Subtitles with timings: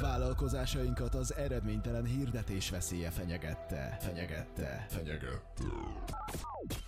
[0.00, 3.96] Vállalkozásainkat az eredménytelen hirdetés veszélye fenyegette.
[4.00, 4.86] Fenyegette.
[4.88, 5.64] Fenyegette.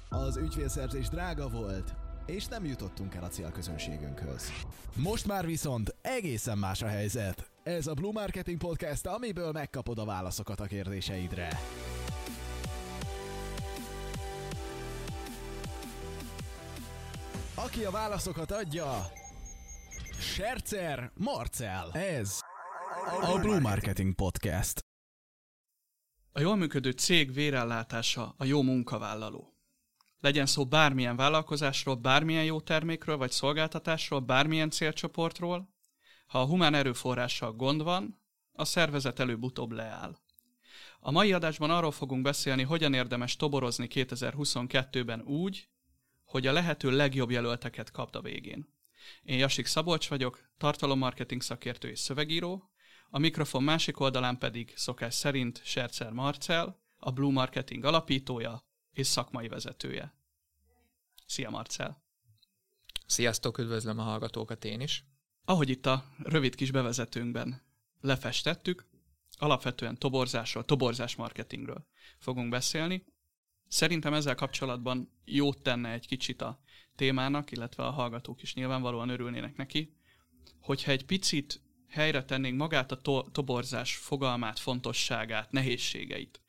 [0.08, 1.94] Az ügyfélszerzés drága volt,
[2.26, 4.52] és nem jutottunk el a célközönségünkhöz.
[4.96, 7.50] Most már viszont egészen más a helyzet.
[7.62, 11.48] Ez a Blue Marketing Podcast, amiből megkapod a válaszokat a kérdéseidre.
[17.54, 19.06] Aki a válaszokat adja,
[20.18, 21.90] Sercer Marcel.
[21.92, 22.43] Ez
[23.06, 24.84] a Blue Marketing Podcast.
[26.32, 29.54] A jól működő cég vérellátása a jó munkavállaló.
[30.20, 35.68] Legyen szó bármilyen vállalkozásról, bármilyen jó termékről vagy szolgáltatásról, bármilyen célcsoportról,
[36.26, 38.20] ha a humán erőforrással gond van,
[38.52, 40.18] a szervezet előbb-utóbb leáll.
[41.00, 45.68] A mai adásban arról fogunk beszélni, hogyan érdemes toborozni 2022-ben úgy,
[46.24, 48.72] hogy a lehető legjobb jelölteket kapd a végén.
[49.22, 52.68] Én Jasik Szabolcs vagyok, tartalommarketing szakértő és szövegíró,
[53.14, 59.48] a mikrofon másik oldalán pedig szokás szerint Sercer Marcel, a Blue Marketing alapítója és szakmai
[59.48, 60.14] vezetője.
[61.26, 62.02] Szia Marcel!
[63.06, 65.04] Sziasztok, üdvözlöm a hallgatókat én is.
[65.44, 67.62] Ahogy itt a rövid kis bevezetőnkben
[68.00, 68.86] lefestettük,
[69.38, 71.86] alapvetően toborzásról, toborzás marketingről
[72.18, 73.04] fogunk beszélni.
[73.68, 76.60] Szerintem ezzel kapcsolatban jót tenne egy kicsit a
[76.96, 79.96] témának, illetve a hallgatók is nyilvánvalóan örülnének neki,
[80.60, 81.63] hogyha egy picit
[81.94, 86.40] helyre tennénk magát a to- toborzás fogalmát, fontosságát, nehézségeit.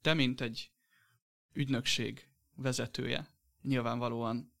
[0.00, 0.70] Te, mint egy
[1.52, 3.28] ügynökség vezetője,
[3.62, 4.52] nyilvánvalóan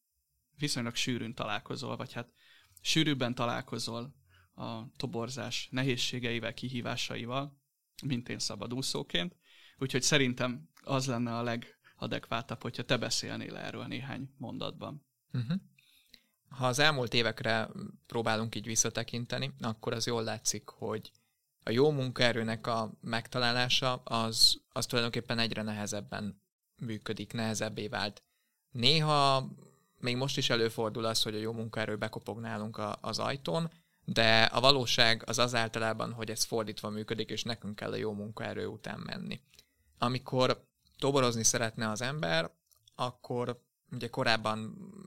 [0.58, 2.32] viszonylag sűrűn találkozol, vagy hát
[2.80, 4.14] sűrűbben találkozol
[4.54, 7.60] a toborzás nehézségeivel, kihívásaival,
[8.02, 9.36] mint én szabadúszóként.
[9.78, 15.06] Úgyhogy szerintem az lenne a legadekvátabb, hogyha te beszélnél erről néhány mondatban.
[15.32, 15.60] Uh-huh.
[16.48, 17.68] Ha az elmúlt évekre
[18.06, 21.12] próbálunk így visszatekinteni, akkor az jól látszik, hogy
[21.62, 26.42] a jó munkaerőnek a megtalálása az, az tulajdonképpen egyre nehezebben
[26.76, 28.22] működik, nehezebbé vált.
[28.70, 29.48] Néha
[29.98, 33.70] még most is előfordul az, hogy a jó munkaerő bekopog nálunk a, az ajtón,
[34.04, 38.12] de a valóság az az általában, hogy ez fordítva működik, és nekünk kell a jó
[38.12, 39.40] munkaerő után menni.
[39.98, 40.64] Amikor
[40.98, 42.50] toborozni szeretne az ember,
[42.94, 44.58] akkor ugye korábban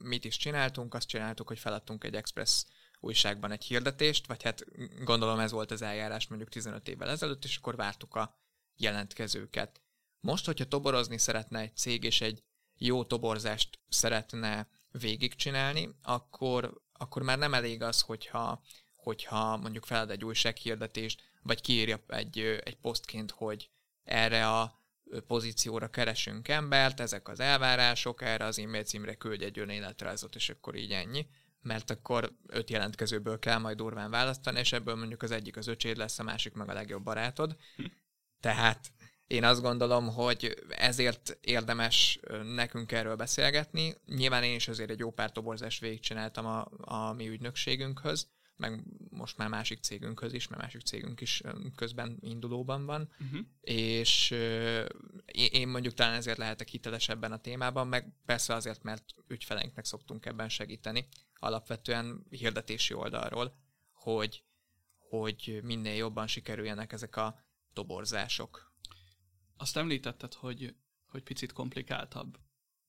[0.04, 2.66] mit is csináltunk, azt csináltuk, hogy feladtunk egy Express
[3.00, 4.66] újságban egy hirdetést, vagy hát
[5.04, 8.40] gondolom ez volt az eljárás mondjuk 15 évvel ezelőtt, és akkor vártuk a
[8.76, 9.82] jelentkezőket.
[10.20, 12.44] Most, hogyha toborozni szeretne egy cég, és egy
[12.78, 18.62] jó toborzást szeretne végigcsinálni, akkor, akkor már nem elég az, hogyha,
[18.96, 23.70] hogyha mondjuk felad egy újsághirdetést, vagy kiírja egy, egy posztként, hogy
[24.04, 24.81] erre a
[25.28, 30.76] pozícióra keresünk embert, ezek az elvárások, erre az e-mail címre küldj egy önéletrajzot, és akkor
[30.76, 31.28] így ennyi.
[31.62, 35.98] Mert akkor öt jelentkezőből kell majd durván választani, és ebből mondjuk az egyik az öcséd
[35.98, 37.56] lesz, a másik meg a legjobb barátod.
[38.40, 38.92] Tehát
[39.28, 42.20] én azt gondolom, hogy ezért érdemes
[42.56, 43.96] nekünk erről beszélgetni.
[44.06, 48.28] Nyilván én is azért egy jó pár toborzást végigcsináltam a, a mi ügynökségünkhöz,
[48.62, 51.42] meg most már másik cégünkhöz is, mert másik cégünk is
[51.76, 53.40] közben indulóban van, uh-huh.
[53.62, 54.32] és
[55.52, 60.50] én mondjuk talán ezért lehetek hitelesebben a témában, meg persze azért, mert ügyfeleinknek szoktunk ebben
[60.50, 63.56] segíteni, alapvetően hirdetési oldalról,
[63.92, 64.44] hogy,
[64.98, 67.40] hogy minél jobban sikerüljenek ezek a
[67.74, 68.74] toborzások.
[69.58, 72.38] Azt említetted, hogy, hogy picit komplikáltabb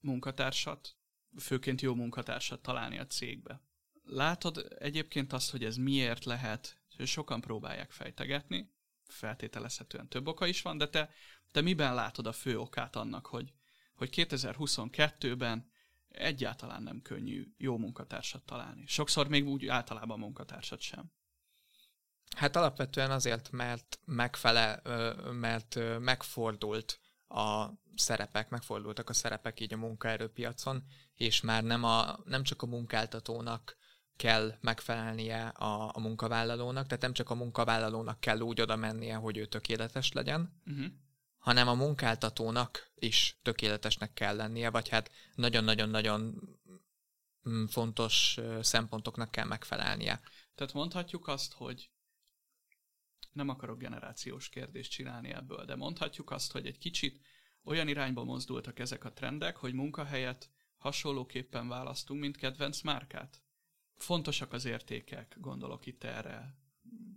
[0.00, 0.96] munkatársat,
[1.38, 3.62] főként jó munkatársat találni a cégbe.
[4.02, 8.72] Látod egyébként azt, hogy ez miért lehet, sokan próbálják fejtegetni,
[9.06, 11.10] feltételezhetően több oka is van, de te,
[11.50, 13.52] te miben látod a fő okát annak, hogy,
[13.94, 15.70] hogy 2022-ben
[16.08, 18.86] egyáltalán nem könnyű jó munkatársat találni.
[18.86, 21.12] Sokszor még úgy általában munkatársat sem.
[22.36, 24.82] Hát alapvetően azért, mert megfele,
[25.32, 32.42] mert megfordult a szerepek, megfordultak a szerepek így a munkaerőpiacon, és már nem, a, nem
[32.42, 33.76] csak a munkáltatónak
[34.22, 39.36] kell megfelelnie a, a munkavállalónak, tehát nem csak a munkavállalónak kell úgy oda mennie, hogy
[39.36, 40.86] ő tökéletes legyen, uh-huh.
[41.38, 46.40] hanem a munkáltatónak is tökéletesnek kell lennie, vagy hát nagyon-nagyon-nagyon
[47.48, 50.20] mm, fontos szempontoknak kell megfelelnie.
[50.54, 51.90] Tehát mondhatjuk azt, hogy
[53.32, 57.20] nem akarok generációs kérdést csinálni ebből, de mondhatjuk azt, hogy egy kicsit
[57.64, 63.42] olyan irányba mozdultak ezek a trendek, hogy munkahelyet hasonlóképpen választunk, mint kedvenc márkát
[64.02, 66.60] fontosak az értékek, gondolok itt erre,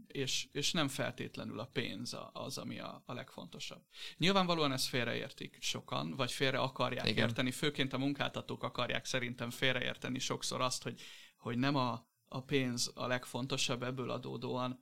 [0.08, 3.82] és, és nem feltétlenül a pénz az, ami a, a legfontosabb.
[4.18, 7.28] Nyilvánvalóan ezt félreértik sokan, vagy félre akarják Igen.
[7.28, 11.02] érteni, főként a munkáltatók akarják szerintem félreérteni sokszor azt, hogy,
[11.38, 14.80] hogy nem a, a pénz a legfontosabb ebből adódóan,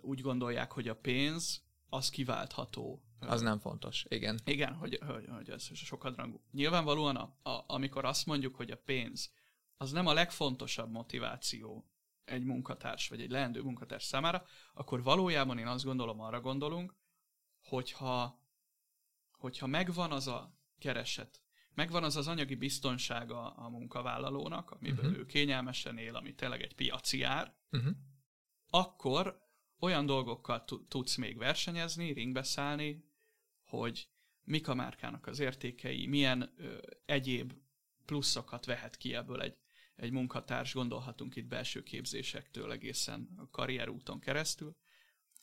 [0.00, 3.02] úgy gondolják, hogy a pénz az kiváltható.
[3.20, 4.40] Az nem fontos, igen.
[4.44, 6.40] Igen, hogy, hogy, hogy ez sokadrangú.
[6.52, 9.32] Nyilvánvalóan, a, a, amikor azt mondjuk, hogy a pénz
[9.80, 11.90] az nem a legfontosabb motiváció
[12.24, 14.44] egy munkatárs, vagy egy leendő munkatárs számára,
[14.74, 16.94] akkor valójában én azt gondolom, arra gondolunk,
[17.62, 18.42] hogyha,
[19.32, 21.42] hogyha megvan az a kereset,
[21.74, 25.18] megvan az az anyagi biztonsága a munkavállalónak, amiből uh-huh.
[25.18, 27.92] ő kényelmesen él, ami tényleg egy piaci ár, uh-huh.
[28.70, 29.46] akkor
[29.78, 33.04] olyan dolgokkal tudsz még versenyezni, ringbe szállni,
[33.64, 34.08] hogy
[34.42, 37.52] mik a márkának az értékei, milyen ö, egyéb
[38.04, 39.56] pluszokat vehet ki ebből egy,
[39.98, 44.76] egy munkatárs, gondolhatunk itt belső képzésektől egészen a karrierúton keresztül.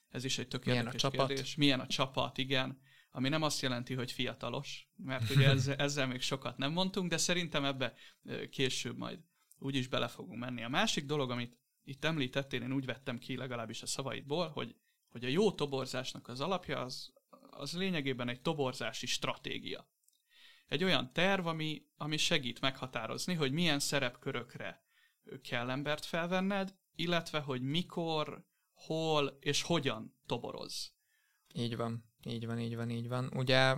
[0.09, 1.27] Ez is egy tök Milyen a csapat?
[1.27, 1.55] kérdés.
[1.55, 2.79] Milyen a csapat, igen.
[3.11, 7.17] Ami nem azt jelenti, hogy fiatalos, mert ugye ezzel, ezzel még sokat nem mondtunk, de
[7.17, 7.93] szerintem ebbe
[8.49, 9.19] később majd
[9.59, 10.63] úgyis bele fogunk menni.
[10.63, 14.75] A másik dolog, amit itt említettél, én úgy vettem ki legalábbis a szavaidból, hogy,
[15.09, 17.13] hogy a jó toborzásnak az alapja az,
[17.49, 19.89] az lényegében egy toborzási stratégia.
[20.67, 24.83] Egy olyan terv, ami, ami segít meghatározni, hogy milyen szerepkörökre
[25.41, 30.94] kell embert felvenned, illetve hogy mikor, hol és hogyan toboroz.
[31.53, 33.31] Így van, így van, így van, így van.
[33.35, 33.77] Ugye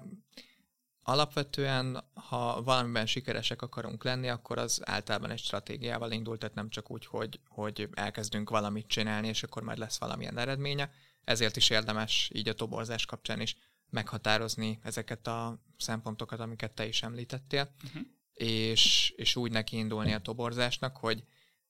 [1.10, 6.92] Alapvetően, ha valamiben sikeresek akarunk lenni, akkor az általában egy stratégiával indult, tehát nem csak
[6.92, 10.92] úgy, hogy, hogy elkezdünk valamit csinálni, és akkor majd lesz valamilyen eredménye.
[11.24, 13.57] Ezért is érdemes így a toborzás kapcsán is
[13.89, 18.01] meghatározni ezeket a szempontokat, amiket te is említettél, uh-huh.
[18.34, 21.24] és, és úgy neki indulni a toborzásnak, hogy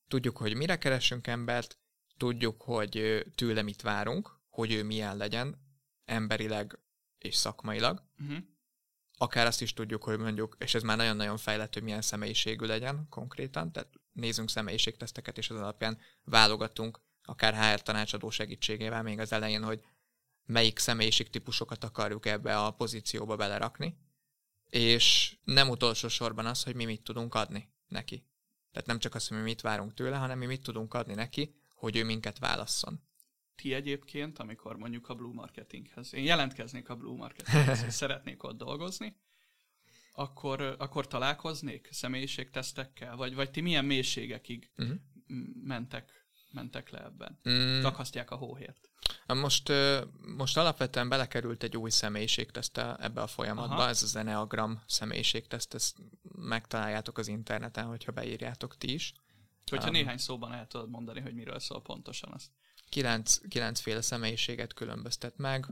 [0.07, 1.79] tudjuk, hogy mire keresünk embert,
[2.17, 5.61] tudjuk, hogy tőle mit várunk, hogy ő milyen legyen,
[6.05, 6.79] emberileg
[7.17, 8.37] és szakmailag, uh-huh
[9.17, 13.07] akár azt is tudjuk, hogy mondjuk, és ez már nagyon-nagyon fejlett, hogy milyen személyiségű legyen
[13.09, 19.63] konkrétan, tehát nézzünk személyiségteszteket, és az alapján válogatunk akár HR tanácsadó segítségével még az elején,
[19.63, 19.81] hogy
[20.47, 23.97] melyik személyiségtípusokat akarjuk ebbe a pozícióba belerakni,
[24.69, 28.25] és nem utolsó sorban az, hogy mi mit tudunk adni neki.
[28.71, 31.55] Tehát nem csak az, hogy mi mit várunk tőle, hanem mi mit tudunk adni neki,
[31.73, 33.07] hogy ő minket válasszon
[33.57, 38.57] ti egyébként, amikor mondjuk a Blue Marketinghez, én jelentkeznék a Blue Marketinghez, és szeretnék ott
[38.57, 39.15] dolgozni,
[40.13, 44.97] akkor, akkor találkoznék személyiségtesztekkel, vagy, vagy ti milyen mélységekig uh-huh.
[45.63, 47.39] mentek, mentek le ebben?
[47.49, 47.81] Mm.
[47.81, 48.89] Takasztják a hóhért.
[49.27, 49.71] Most,
[50.37, 53.87] most alapvetően belekerült egy új személyiségteszt ebbe a folyamatba, Aha.
[53.87, 55.97] ez az Enneagram személyiségteszt, ezt
[56.35, 59.13] megtaláljátok az interneten, hogyha beírjátok ti is.
[59.69, 62.51] Hogyha um, néhány szóban el tudod mondani, hogy miről szól pontosan azt
[62.89, 65.65] kilenc, kilencféle személyiséget különböztet meg.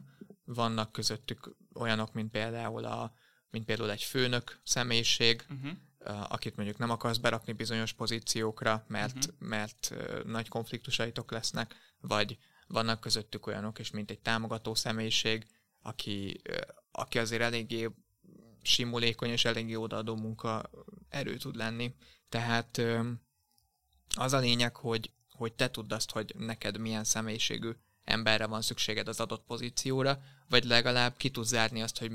[0.45, 3.13] Vannak közöttük olyanok, mint például, a,
[3.49, 6.31] mint például egy főnök személyiség, uh-huh.
[6.31, 9.33] akit mondjuk nem akarsz berakni bizonyos pozíciókra, mert, uh-huh.
[9.39, 9.93] mert
[10.25, 15.45] nagy konfliktusaitok lesznek, vagy vannak közöttük olyanok is, mint egy támogató személyiség,
[15.81, 16.41] aki,
[16.91, 17.89] aki azért eléggé
[18.61, 20.69] simulékony és eléggé odaadó munka
[21.09, 21.95] erő tud lenni.
[22.29, 22.81] Tehát
[24.15, 27.71] az a lényeg, hogy hogy te tudd azt, hogy neked milyen személyiségű
[28.03, 30.19] emberre van szükséged az adott pozícióra,
[30.49, 32.11] vagy legalább ki tudsz zárni azt, hogy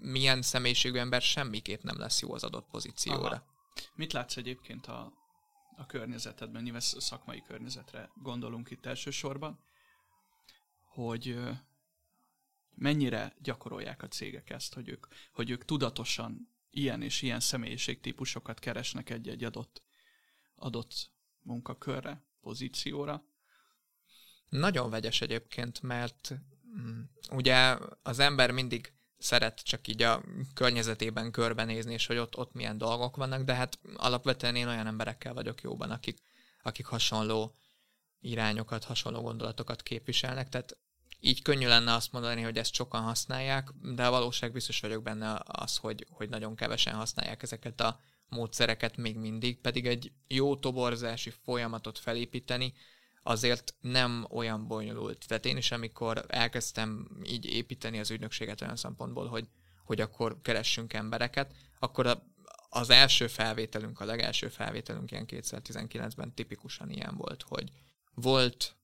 [0.00, 3.26] milyen személyiségű ember semmiképp nem lesz jó az adott pozícióra.
[3.26, 3.44] Aha.
[3.94, 5.12] Mit látsz egyébként a,
[5.76, 9.58] a környezetedben, nyilván szakmai környezetre gondolunk itt elsősorban,
[10.94, 11.38] hogy
[12.74, 19.10] mennyire gyakorolják a cégek ezt, hogy ők, hogy ők tudatosan ilyen és ilyen személyiségtípusokat keresnek
[19.10, 19.82] egy-egy adott,
[20.54, 21.10] adott
[21.42, 22.24] munkakörre?
[22.42, 23.24] pozícióra?
[24.48, 26.34] Nagyon vegyes egyébként, mert
[26.78, 30.22] mm, ugye az ember mindig szeret csak így a
[30.54, 35.34] környezetében körbenézni, és hogy ott, ott milyen dolgok vannak, de hát alapvetően én olyan emberekkel
[35.34, 36.18] vagyok jóban, akik,
[36.62, 37.54] akik hasonló
[38.22, 40.76] irányokat, hasonló gondolatokat képviselnek, tehát
[41.20, 45.40] így könnyű lenne azt mondani, hogy ezt sokan használják, de a valóság biztos vagyok benne
[45.44, 51.30] az, hogy, hogy nagyon kevesen használják ezeket a módszereket még mindig, pedig egy jó toborzási
[51.30, 52.72] folyamatot felépíteni
[53.22, 55.26] azért nem olyan bonyolult.
[55.26, 59.48] Tehát én is, amikor elkezdtem így építeni az ügynökséget olyan szempontból, hogy,
[59.84, 62.22] hogy akkor keressünk embereket, akkor a,
[62.68, 67.70] az első felvételünk, a legelső felvételünk ilyen 2019-ben tipikusan ilyen volt, hogy
[68.14, 68.76] volt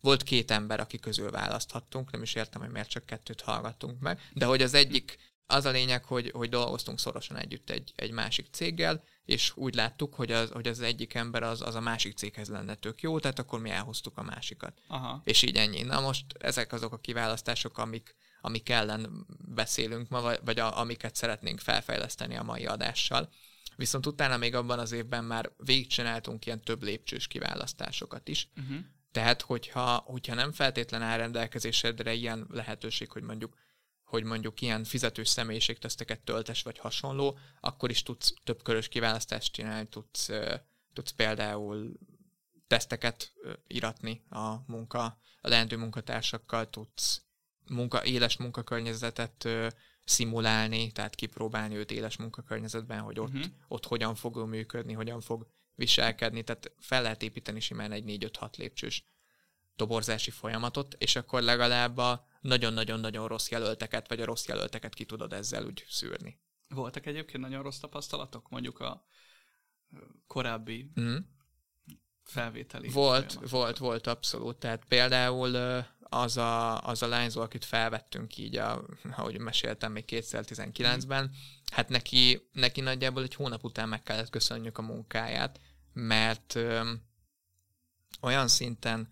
[0.00, 4.20] volt két ember, aki közül választhattunk, nem is értem, hogy miért csak kettőt hallgattunk meg,
[4.32, 8.46] de hogy az egyik az a lényeg, hogy, hogy dolgoztunk szorosan együtt egy, egy másik
[8.50, 12.48] céggel, és úgy láttuk, hogy az, hogy az egyik ember az, az a másik céghez
[12.48, 14.80] lenne tök jó, tehát akkor mi elhoztuk a másikat.
[14.86, 15.20] Aha.
[15.24, 15.82] És így ennyi.
[15.82, 21.14] Na most ezek azok a kiválasztások, amik, amik ellen beszélünk ma, vagy, vagy a, amiket
[21.14, 23.28] szeretnénk felfejleszteni a mai adással.
[23.76, 28.48] Viszont utána még abban az évben már végigcsináltunk ilyen több lépcsős kiválasztásokat is.
[28.56, 28.76] Uh-huh.
[29.12, 33.54] Tehát, hogyha, hogyha nem feltétlen áll rendelkezésedre ilyen lehetőség, hogy mondjuk
[34.04, 39.88] hogy mondjuk ilyen fizetős személyiségteszteket töltes, vagy hasonló, akkor is tudsz több körös kiválasztást csinálni,
[39.88, 40.30] tudsz,
[40.92, 41.92] tudsz például
[42.66, 43.32] teszteket
[43.66, 45.04] iratni a munka,
[45.40, 47.22] a leendő munkatársakkal, tudsz
[47.68, 49.48] munka, éles munkakörnyezetet
[50.04, 53.52] szimulálni, tehát kipróbálni őt éles munkakörnyezetben, hogy ott, uh-huh.
[53.68, 59.04] ott hogyan fog működni, hogyan fog viselkedni, tehát fel lehet építeni simán egy 4-5-6 lépcsős
[59.76, 65.32] toborzási folyamatot, és akkor legalább a nagyon-nagyon-nagyon rossz jelölteket, vagy a rossz jelölteket ki tudod
[65.32, 66.40] ezzel úgy szűrni.
[66.68, 69.06] Voltak egyébként nagyon rossz tapasztalatok, mondjuk a
[70.26, 71.16] korábbi mm.
[72.24, 74.56] felvételi Volt, volt, volt abszolút.
[74.56, 75.84] Tehát például
[76.20, 78.84] az a, az a lányzó, akit felvettünk így, a,
[79.16, 81.30] ahogy meséltem még 2019-ben,
[81.72, 85.60] hát neki, neki nagyjából egy hónap után meg kellett köszönjük a munkáját,
[85.92, 86.92] mert ö,
[88.20, 89.08] olyan szinten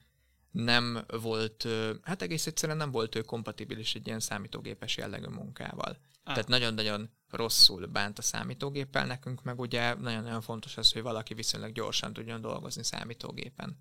[0.50, 1.68] nem volt,
[2.02, 5.98] hát egész egyszerűen nem volt ő kompatibilis egy ilyen számítógépes jellegű munkával.
[6.24, 6.34] Ah.
[6.34, 11.72] Tehát nagyon-nagyon rosszul bánt a számítógéppel, nekünk meg ugye nagyon-nagyon fontos az, hogy valaki viszonylag
[11.72, 13.76] gyorsan tudjon dolgozni számítógépen.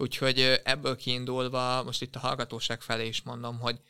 [0.00, 3.80] Úgyhogy ebből kiindulva, most itt a hallgatóság felé is mondom, hogy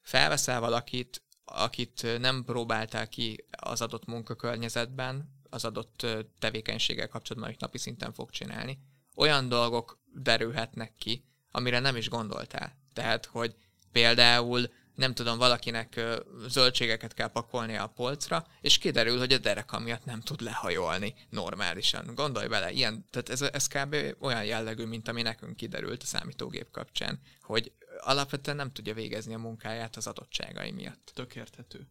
[0.00, 6.06] felveszel valakit, akit nem próbáltál ki az adott munkakörnyezetben, az adott
[6.38, 8.78] tevékenységgel kapcsolatban, amit napi szinten fog csinálni,
[9.14, 12.78] olyan dolgok derülhetnek ki, amire nem is gondoltál.
[12.92, 13.56] Tehát, hogy
[13.92, 16.00] például nem tudom, valakinek
[16.48, 22.14] zöldségeket kell pakolni a polcra, és kiderül, hogy a dereka miatt nem tud lehajolni normálisan.
[22.14, 23.96] Gondolj bele, ilyen, tehát ez, ez kb.
[24.18, 29.38] olyan jellegű, mint ami nekünk kiderült a számítógép kapcsán, hogy alapvetően nem tudja végezni a
[29.38, 31.10] munkáját az adottságai miatt.
[31.14, 31.88] Tökérthető.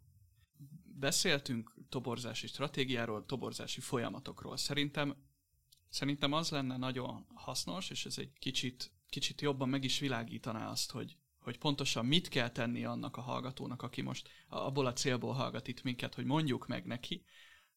[0.83, 4.57] Beszéltünk toborzási stratégiáról, toborzási folyamatokról.
[4.57, 5.15] Szerintem,
[5.89, 10.91] szerintem az lenne nagyon hasznos, és ez egy kicsit kicsit jobban meg is világítaná azt,
[10.91, 15.67] hogy, hogy pontosan mit kell tenni annak a hallgatónak, aki most abból a célból hallgat
[15.67, 17.25] itt minket, hogy mondjuk meg neki,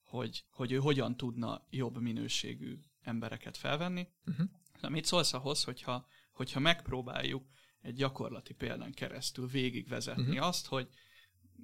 [0.02, 4.08] hogy, hogy ő hogyan tudna jobb minőségű embereket felvenni.
[4.26, 4.46] Uh-huh.
[4.80, 7.44] Na, mit szólsz ahhoz, hogyha, hogyha megpróbáljuk
[7.80, 10.46] egy gyakorlati példán keresztül végigvezetni uh-huh.
[10.46, 10.88] azt, hogy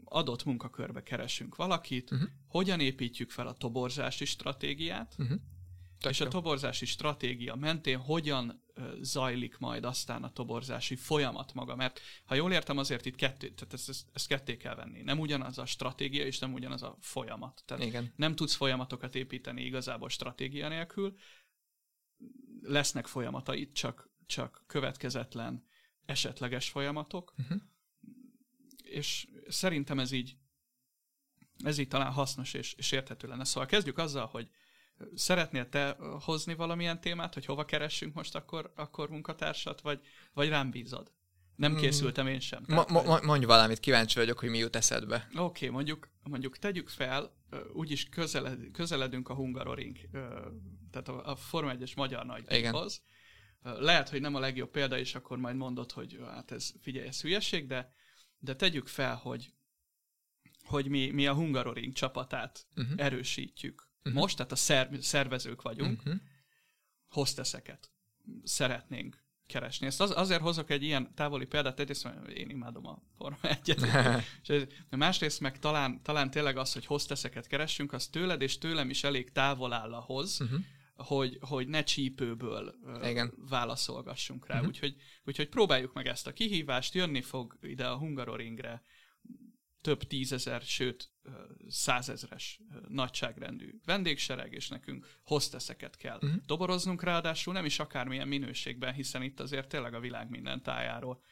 [0.05, 2.29] adott munkakörbe keresünk valakit, uh-huh.
[2.47, 5.41] hogyan építjük fel a toborzási stratégiát, uh-huh.
[5.99, 6.27] Tök és jó.
[6.27, 8.64] a toborzási stratégia mentén hogyan
[9.01, 13.75] zajlik majd aztán a toborzási folyamat maga, mert ha jól értem, azért itt kettő, tehát
[13.75, 15.03] ezt, ezt, ezt ketté kell venni.
[15.03, 17.63] Nem ugyanaz a stratégia, és nem ugyanaz a folyamat.
[17.67, 18.13] Tehát Igen.
[18.17, 21.15] nem tudsz folyamatokat építeni igazából stratégia nélkül,
[22.63, 25.67] lesznek folyamatait, csak, csak következetlen,
[26.05, 27.61] esetleges folyamatok, uh-huh.
[28.83, 30.37] és szerintem ez így
[31.59, 33.45] ez így talán hasznos és, és érthető lenne.
[33.45, 34.49] Szóval kezdjük azzal, hogy
[35.15, 40.01] Szeretnél te hozni valamilyen témát, hogy hova keressünk most akkor, akkor munkatársat, vagy,
[40.33, 41.13] vagy rám bízod?
[41.57, 41.81] Nem hmm.
[41.81, 42.65] készültem én sem.
[42.67, 45.29] Ma, ma, ma, mondj valamit, kíváncsi vagyok, hogy mi jut eszedbe.
[45.31, 47.37] Oké, okay, mondjuk, mondjuk tegyük fel,
[47.73, 49.99] úgyis közeled, közeledünk a Hungaroring,
[50.91, 53.03] tehát a, a Forma 1-es magyar nagydíjhoz.
[53.63, 57.21] Lehet, hogy nem a legjobb példa, és akkor majd mondod, hogy hát ez figyelj, ez
[57.21, 57.95] hülyeség, de,
[58.39, 59.53] de tegyük fel, hogy,
[60.65, 62.95] hogy mi, mi a Hungaroring csapatát uh-huh.
[62.97, 64.21] erősítjük uh-huh.
[64.21, 66.21] most, tehát a szer- szervezők vagyunk, uh-huh.
[67.09, 67.91] hosteszeket
[68.45, 69.87] szeretnénk keresni.
[69.87, 73.39] Ezt az, azért hozok egy ilyen távoli példát, egyrészt én imádom a Forma
[74.47, 79.05] 1 másrészt meg talán, talán tényleg az, hogy hosteszeket keressünk, az tőled és tőlem is
[79.05, 80.61] elég távol áll ahhoz, uh-huh.
[80.95, 83.35] hogy, hogy ne csípőből Igen.
[83.49, 84.55] válaszolgassunk rá.
[84.55, 84.69] Uh-huh.
[84.69, 88.83] Úgyhogy, úgyhogy próbáljuk meg ezt a kihívást, jönni fog ide a Hungaroringre
[89.85, 91.11] több tízezer, sőt
[91.69, 96.43] százezres nagyságrendű vendégsereg, és nekünk hosteszeket kell uh-huh.
[96.47, 101.23] doboroznunk, ráadásul nem is akármilyen minőségben, hiszen itt azért tényleg a világ minden tájáról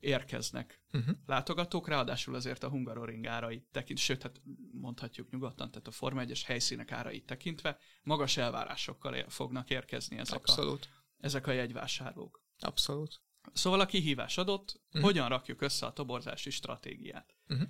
[0.00, 1.16] érkeznek uh-huh.
[1.26, 4.40] látogatók, ráadásul azért a Hungaroring árait tekint, sőt, hát
[4.72, 10.38] mondhatjuk nyugodtan, tehát a Forma 1-es helyszínek árait tekintve magas elvárásokkal ér, fognak érkezni ezek
[10.38, 10.88] Abszolút.
[10.92, 12.42] a, ezek a jegyvásárlók.
[12.58, 13.20] Abszolút.
[13.52, 15.02] Szóval a kihívás adott, uh-huh.
[15.02, 17.39] hogyan rakjuk össze a toborzási stratégiát.
[17.50, 17.68] Uh-huh.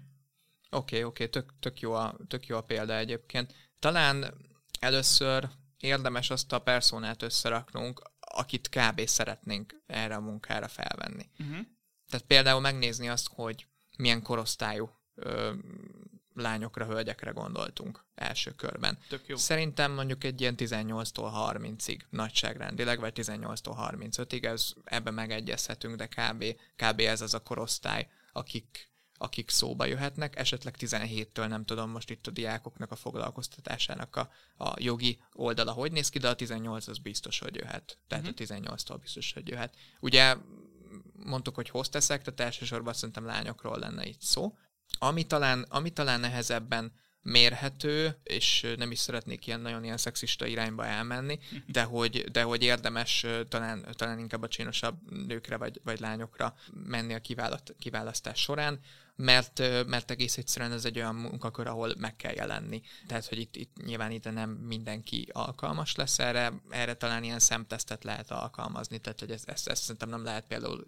[0.71, 3.55] Oké, okay, oké, okay, tök, tök, jó a, tök jó a példa egyébként.
[3.79, 4.35] Talán
[4.81, 9.07] először érdemes azt a personát összeraknunk, akit kb.
[9.07, 11.31] szeretnénk erre a munkára felvenni.
[11.39, 11.67] Uh-huh.
[12.09, 15.53] Tehát például megnézni azt, hogy milyen korosztályú ö,
[16.35, 18.99] lányokra, hölgyekre gondoltunk első körben.
[19.09, 19.37] Tök jó.
[19.37, 26.45] Szerintem mondjuk egy ilyen 18-tól 30-ig nagyságrendileg, vagy 18-tól 35-ig, ez, ebben megegyezhetünk, de kb,
[26.77, 28.91] kb ez az a korosztály, akik,
[29.23, 34.75] akik szóba jöhetnek, esetleg 17-től nem tudom most itt a diákoknak a foglalkoztatásának a, a
[34.79, 37.99] jogi oldala hogy néz ki, de a 18 az biztos, hogy jöhet.
[38.09, 38.67] Tehát uh-huh.
[38.67, 39.77] a 18-tól biztos, hogy jöhet.
[40.01, 40.37] Ugye
[41.13, 44.57] mondtuk, hogy hozteszek, tehát elsősorban szerintem lányokról lenne itt szó.
[44.99, 50.87] Ami talán, ami talán nehezebben mérhető, és nem is szeretnék ilyen nagyon ilyen szexista irányba
[50.87, 56.55] elmenni, de hogy, de hogy érdemes talán, talán inkább a csinosabb nőkre vagy, vagy lányokra
[56.73, 57.21] menni a
[57.79, 58.81] kiválasztás során,
[59.21, 62.83] mert, mert egész egyszerűen ez egy olyan munkakör, ahol meg kell jelenni.
[63.07, 68.05] Tehát, hogy itt, itt nyilván itt nem mindenki alkalmas lesz erre, erre talán ilyen szemtesztet
[68.05, 70.87] lehet alkalmazni, tehát hogy ezt, ezt, ezt szerintem nem lehet például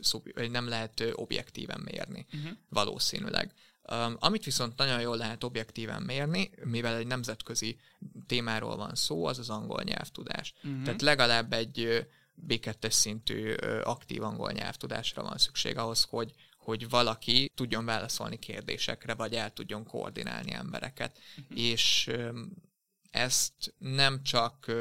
[0.51, 2.51] nem lehet objektíven mérni, uh-huh.
[2.69, 3.53] valószínűleg.
[3.91, 7.79] Um, amit viszont nagyon jól lehet objektíven mérni, mivel egy nemzetközi
[8.27, 10.55] témáról van szó, az az angol nyelvtudás.
[10.63, 10.83] Uh-huh.
[10.83, 12.07] Tehát legalább egy
[12.49, 19.35] B2-es szintű aktív angol nyelvtudásra van szükség ahhoz, hogy, hogy valaki tudjon válaszolni kérdésekre, vagy
[19.35, 21.19] el tudjon koordinálni embereket.
[21.37, 21.59] Uh-huh.
[21.59, 22.11] És
[23.11, 24.73] ezt nem csak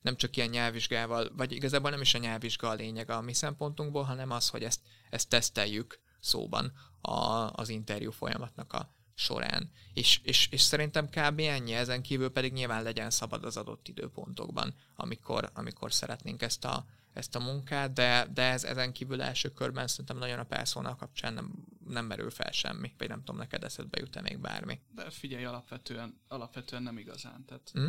[0.00, 4.02] nem csak ilyen nyelvvizsgával, vagy igazából nem is a nyelvvizsga a lényeg a mi szempontunkból,
[4.02, 4.80] hanem az, hogy ezt,
[5.10, 7.12] ezt teszteljük szóban a,
[7.52, 9.70] az interjú folyamatnak a során.
[9.92, 11.38] És, és, és szerintem kb.
[11.38, 16.86] ennyi, ezen kívül pedig nyilván legyen szabad az adott időpontokban, amikor, amikor szeretnénk ezt a,
[17.12, 21.34] ezt a munkát, de, de ez ezen kívül első körben szerintem nagyon a personal kapcsán
[21.34, 21.52] nem,
[21.88, 24.80] nem merül fel semmi, vagy nem tudom, neked eszedbe jut-e még bármi.
[24.94, 27.44] De figyelj, alapvetően, alapvetően nem igazán.
[27.44, 27.88] Tehát mm?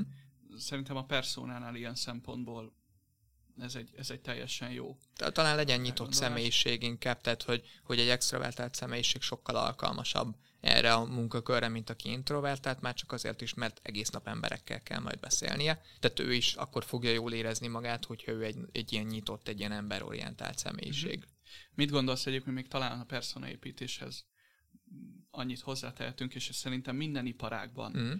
[0.57, 2.73] Szerintem a personánál ilyen szempontból
[3.61, 4.97] ez egy, ez egy teljesen jó.
[5.15, 6.15] Talán legyen nyitott elgondolás.
[6.15, 12.09] személyiség inkább, tehát hogy, hogy egy extrovertált személyiség sokkal alkalmasabb erre a munkakörre, mint aki
[12.09, 15.81] introvertált, már csak azért is, mert egész nap emberekkel kell majd beszélnie.
[15.99, 19.59] Tehát ő is akkor fogja jól érezni magát, hogyha ő egy, egy ilyen nyitott, egy
[19.59, 21.17] ilyen emberorientált személyiség.
[21.17, 21.29] Mm-hmm.
[21.75, 24.25] Mit gondolsz egyébként még talán a personaépítéshez
[25.31, 28.13] annyit hozzátehetünk, és ez szerintem minden iparágban mm.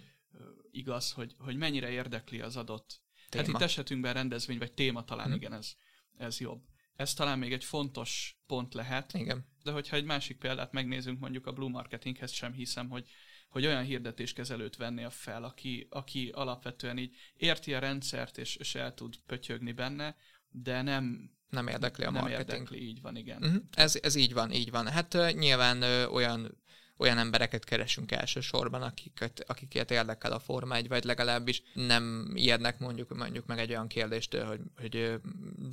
[0.70, 3.44] igaz, hogy, hogy mennyire érdekli az adott Téma.
[3.44, 5.34] Hát itt esetünkben rendezvény, vagy téma talán, hmm.
[5.34, 5.72] igen, ez,
[6.16, 6.62] ez jobb.
[6.94, 9.14] Ez talán még egy fontos pont lehet.
[9.14, 9.46] Igen.
[9.62, 13.08] De hogyha egy másik példát megnézünk, mondjuk a Blue Marketinghez sem hiszem, hogy,
[13.48, 18.94] hogy olyan hirdetéskezelőt vennél fel, aki, aki alapvetően így érti a rendszert, és, és el
[18.94, 20.16] tud pötyögni benne,
[20.48, 22.48] de nem nem érdekli a nem marketing.
[22.48, 23.42] Nem érdekli, így van, igen.
[23.42, 23.62] Uh-huh.
[23.70, 24.88] Ez, ez így van, így van.
[24.88, 26.59] Hát uh, nyilván uh, olyan
[27.00, 33.16] olyan embereket keresünk elsősorban, akiket, akiket érdekel a Forma 1, vagy legalábbis nem ijednek mondjuk,
[33.16, 35.20] mondjuk meg egy olyan kérdéstől, hogy, hogy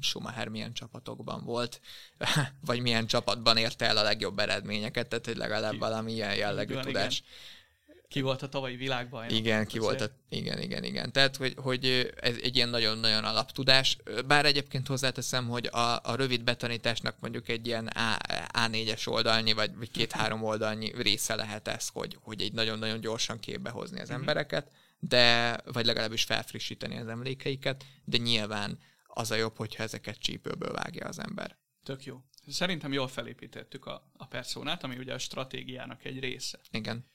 [0.02, 1.82] Schumacher milyen csapatokban volt,
[2.66, 7.20] vagy milyen csapatban érte el a legjobb eredményeket, tehát hogy legalább valami ilyen jellegű tudás.
[7.20, 7.56] Igen
[8.08, 9.30] ki volt a tavalyi világban.
[9.30, 11.12] Igen, ki volt a, igen, igen, igen.
[11.12, 13.98] Tehát, hogy, hogy ez egy ilyen nagyon-nagyon alaptudás.
[14.28, 18.17] Bár egyébként hozzáteszem, hogy a, a rövid betanításnak mondjuk egy ilyen A,
[18.54, 23.70] A4-es oldalnyi, vagy, vagy két-három oldalnyi része lehet ez, hogy, hogy egy nagyon-nagyon gyorsan képbe
[23.70, 24.20] hozni az mm-hmm.
[24.20, 30.72] embereket, de, vagy legalábbis felfrissíteni az emlékeiket, de nyilván az a jobb, hogyha ezeket csípőből
[30.72, 31.58] vágja az ember.
[31.84, 32.22] Tök jó.
[32.48, 36.60] Szerintem jól felépítettük a, a personát, ami ugye a stratégiának egy része.
[36.72, 37.06] Igen.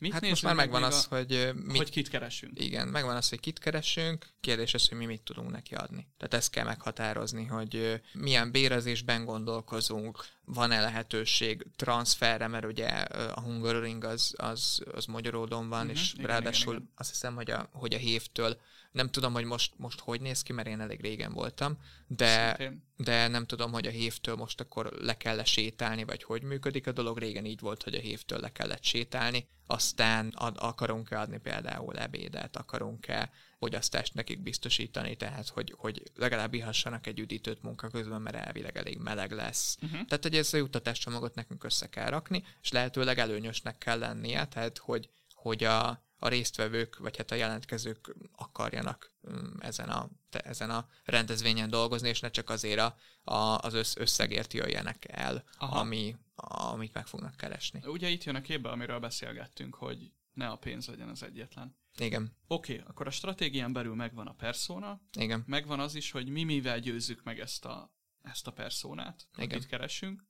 [0.00, 1.50] Mit hát most már megvan az, a, hogy...
[1.54, 2.60] Mit, hogy kit keresünk.
[2.60, 6.06] Igen, megvan az, hogy kit keresünk, kérdés az, hogy mi mit tudunk neki adni.
[6.16, 14.04] Tehát ezt kell meghatározni, hogy milyen bérezésben gondolkozunk, van-e lehetőség transferre, mert ugye a Hungaroring
[14.04, 16.94] az, az, az Magyaródon van, uh-huh, és igen, ráadásul igen, igen.
[16.96, 18.60] azt hiszem, hogy a, hogy a hévtől
[18.92, 22.56] nem tudom, hogy most, most hogy néz ki, mert én elég régen voltam, de,
[22.96, 26.92] de nem tudom, hogy a hévtől most akkor le kell sétálni, vagy hogy működik a
[26.92, 27.18] dolog.
[27.18, 32.56] Régen így volt, hogy a hévtől le kellett sétálni, aztán ad, akarunk-e adni például ebédet,
[32.56, 38.76] akarunk-e fogyasztást nekik biztosítani, tehát hogy, hogy legalább ihassanak egy üdítőt munka közben, mert elvileg
[38.76, 39.76] elég meleg lesz.
[39.82, 40.06] Uh-huh.
[40.06, 44.78] Tehát, hogy ezt a juttatáscsomagot nekünk össze kell rakni, és lehetőleg előnyösnek kell lennie, tehát
[44.78, 50.88] hogy, hogy a, a résztvevők, vagy hát a jelentkezők akarjanak mm, ezen a, ezen a
[51.04, 56.92] rendezvényen dolgozni, és ne csak azért a, a, az össz, összegért jöjjenek el, ami, amit
[56.92, 57.82] meg fognak keresni.
[57.84, 61.78] Ugye itt jön a képbe, amiről beszélgettünk, hogy ne a pénz legyen az egyetlen.
[61.98, 62.36] Igen.
[62.46, 65.42] Oké, okay, akkor a stratégián belül megvan a persona, Igen.
[65.46, 69.50] megvan az is, hogy mi mivel győzzük meg ezt a, ezt a personát, Igen.
[69.50, 70.24] akit keresünk.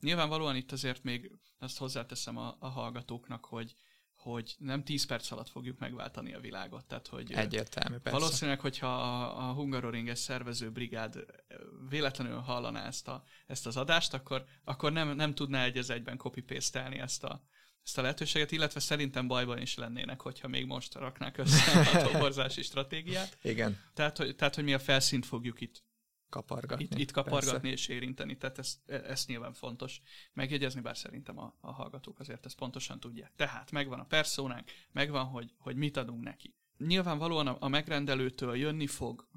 [0.00, 3.74] Nyilvánvalóan itt azért még ezt hozzáteszem a, a hallgatóknak, hogy
[4.32, 6.84] hogy nem 10 perc alatt fogjuk megváltani a világot.
[6.86, 8.18] Tehát, hogy Egyértelmű, persze.
[8.18, 11.24] Valószínűleg, hogyha a, a Hungaroringes szervező brigád
[11.88, 16.16] véletlenül hallaná ezt, a, ezt az adást, akkor, akkor nem, nem tudná egy az egyben
[16.16, 17.44] copy paste ezt a,
[17.84, 22.62] ezt a lehetőséget, illetve szerintem bajban is lennének, hogyha még most raknák össze a toborzási
[22.62, 23.38] stratégiát.
[23.42, 23.80] Igen.
[23.94, 25.84] Tehát hogy, tehát, hogy mi a felszínt fogjuk itt
[26.28, 26.84] kapargatni.
[26.84, 27.68] Itt, itt kapargatni persze.
[27.68, 30.00] és érinteni, tehát ez, ez nyilván fontos
[30.32, 33.32] megjegyezni, bár szerintem a, a hallgatók azért ezt pontosan tudják.
[33.36, 36.54] Tehát megvan a perszónánk, megvan, hogy, hogy mit adunk neki.
[36.78, 39.28] Nyilvánvalóan a, a megrendelőtől jönni fog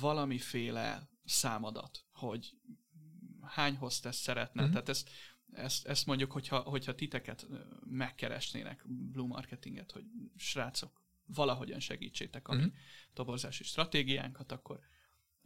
[0.00, 2.56] valamiféle számadat, hogy
[3.42, 4.60] hány hostess szeretne.
[4.60, 4.70] Uh-huh.
[4.70, 5.10] Tehát ezt,
[5.52, 7.46] ezt, ezt mondjuk, hogyha, hogyha titeket
[7.84, 10.04] megkeresnének Blue Marketinget, hogy
[10.36, 12.72] srácok, valahogyan segítsétek a uh-huh.
[13.12, 14.80] toborzási stratégiánkat, akkor,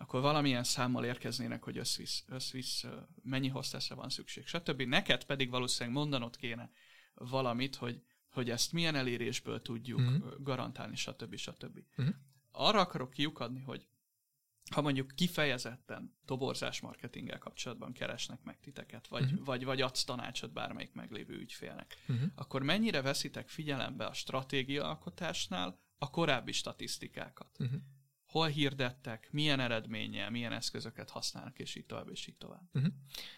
[0.03, 2.85] akkor valamilyen számmal érkeznének, hogy összvisz, összvisz
[3.23, 4.83] mennyi hostessre van szükség, stb.
[4.83, 6.71] Neked pedig valószínűleg mondanod kéne
[7.15, 10.43] valamit, hogy, hogy ezt milyen elérésből tudjuk uh-huh.
[10.43, 11.37] garantálni, stb.
[11.37, 11.79] stb.
[11.97, 12.15] Uh-huh.
[12.51, 13.87] Arra akarok kiukadni, hogy
[14.71, 19.45] ha mondjuk kifejezetten toborzás marketinggel kapcsolatban keresnek meg titeket, vagy, uh-huh.
[19.45, 22.29] vagy, vagy adsz tanácsot bármelyik meglévő ügyfélnek, uh-huh.
[22.35, 27.57] akkor mennyire veszitek figyelembe a stratégiaalkotásnál a korábbi statisztikákat?
[27.59, 27.81] Uh-huh.
[28.33, 32.69] Hol hirdettek, milyen eredménnyel, milyen eszközöket használnak, és így tovább, és így tovább.
[32.73, 32.93] Uh-huh.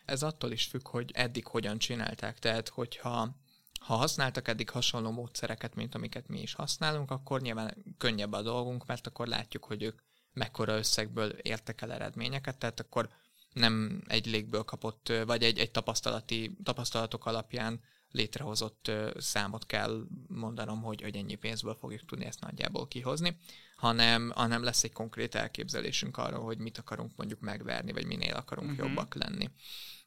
[0.04, 2.38] Ez attól is függ, hogy eddig hogyan csinálták.
[2.38, 3.36] Tehát, hogyha
[3.80, 8.86] ha használtak eddig hasonló módszereket, mint amiket mi is használunk, akkor nyilván könnyebb a dolgunk,
[8.86, 10.00] mert akkor látjuk, hogy ők
[10.32, 13.08] mekkora összegből értek el eredményeket, tehát akkor
[13.52, 17.80] nem egy légből kapott, vagy egy, egy tapasztalati, tapasztalatok alapján
[18.10, 23.36] létrehozott számot kell mondanom, hogy, hogy ennyi pénzből fogjuk tudni ezt nagyjából kihozni,
[23.76, 28.70] hanem, hanem lesz egy konkrét elképzelésünk arról, hogy mit akarunk mondjuk megverni, vagy minél akarunk
[28.70, 28.86] uh-huh.
[28.86, 29.50] jobbak lenni.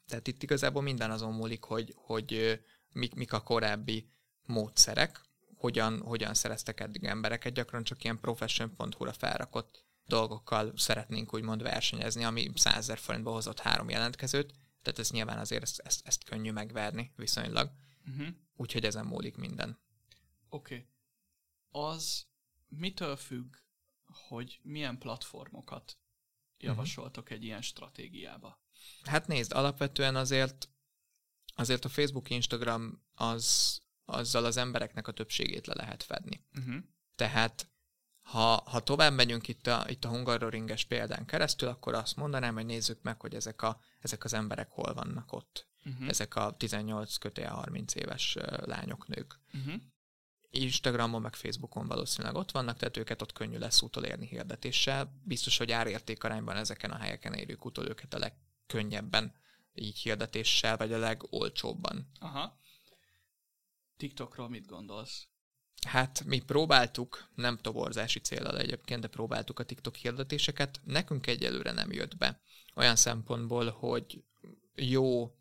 [0.06, 2.60] Tehát itt igazából minden azon múlik, hogy, hogy
[2.92, 4.10] mik, mik a korábbi
[4.42, 5.20] módszerek,
[5.54, 12.50] hogyan, hogyan szereztek eddig embereket, gyakran csak ilyen profession.hu-ra felrakott dolgokkal szeretnénk úgymond versenyezni, ami
[12.54, 17.12] 100 ezer forintba hozott három jelentkezőt, tehát ez nyilván azért ezt, ezt, ezt könnyű megverni
[17.16, 17.70] viszonylag.
[18.06, 18.26] Uh-huh.
[18.56, 19.78] Úgyhogy ezen múlik minden.
[20.48, 20.74] Oké.
[20.74, 21.94] Okay.
[21.94, 22.26] Az
[22.68, 23.56] mitől függ,
[24.28, 25.98] hogy milyen platformokat
[26.58, 27.38] javasoltok uh-huh.
[27.38, 28.60] egy ilyen stratégiába?
[29.04, 30.68] Hát nézd, alapvetően azért
[31.58, 36.44] azért a Facebook, Instagram az, azzal az embereknek a többségét le lehet fedni.
[36.58, 36.74] Uh-huh.
[37.14, 37.70] Tehát
[38.20, 42.66] ha, ha tovább megyünk itt a, itt a Hungaroringes példán keresztül, akkor azt mondanám, hogy
[42.66, 45.68] nézzük meg, hogy ezek, a, ezek az emberek hol vannak ott.
[45.84, 46.08] Uh-huh.
[46.08, 49.40] Ezek a 18 kötél 30 éves lányok, nők.
[49.54, 49.82] Uh-huh.
[50.50, 55.20] Instagramon, meg Facebookon valószínűleg ott vannak, tehát őket ott könnyű lesz utolérni hirdetéssel.
[55.24, 59.34] Biztos, hogy árérték arányban ezeken a helyeken érjük utol őket a legkönnyebben
[59.74, 62.10] így hirdetéssel, vagy a legolcsóbban.
[62.20, 62.58] Aha.
[63.96, 65.26] TikTokról mit gondolsz?
[65.86, 70.80] Hát mi próbáltuk, nem toborzási célral egyébként, de próbáltuk a TikTok hirdetéseket.
[70.84, 72.40] Nekünk egyelőre nem jött be.
[72.74, 74.24] Olyan szempontból, hogy
[74.74, 75.37] jó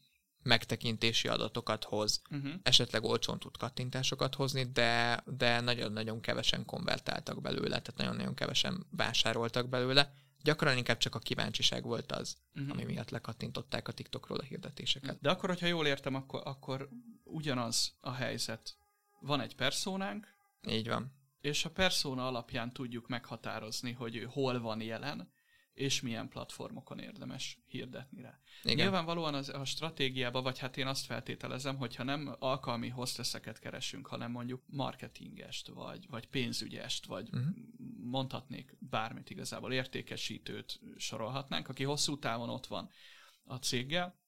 [0.48, 2.52] megtekintési adatokat hoz, uh-huh.
[2.64, 9.70] esetleg olcsón tud kattintásokat hozni, de, de nagyon-nagyon kevesen konvertáltak belőle, tehát nagyon-nagyon kevesen vásároltak
[9.70, 10.14] belőle.
[10.44, 12.72] Gyakran inkább csak a kíváncsiság volt az, uh-huh.
[12.72, 15.18] ami miatt lekattintották a TikTokról a hirdetéseket.
[15.22, 16.90] De akkor, hogyha jól értem, akkor, akkor
[17.24, 18.78] ugyanaz a helyzet
[19.20, 20.36] van egy perszónánk,
[20.68, 21.16] így van.
[21.42, 25.32] És a perszóna alapján tudjuk meghatározni, hogy ő hol van jelen,
[25.78, 28.40] és milyen platformokon érdemes hirdetni rá.
[28.64, 28.76] Igen.
[28.76, 34.32] Nyilvánvalóan az, a stratégiába, vagy hát én azt feltételezem, hogyha nem alkalmi hostesseket keresünk, hanem
[34.32, 37.56] mondjuk marketingest, vagy, vagy pénzügyest, vagy uh-huh.
[37.98, 42.90] mondhatnék bármit igazából, értékesítőt sorolhatnánk, aki hosszú távon ott van
[43.44, 44.20] a céggel,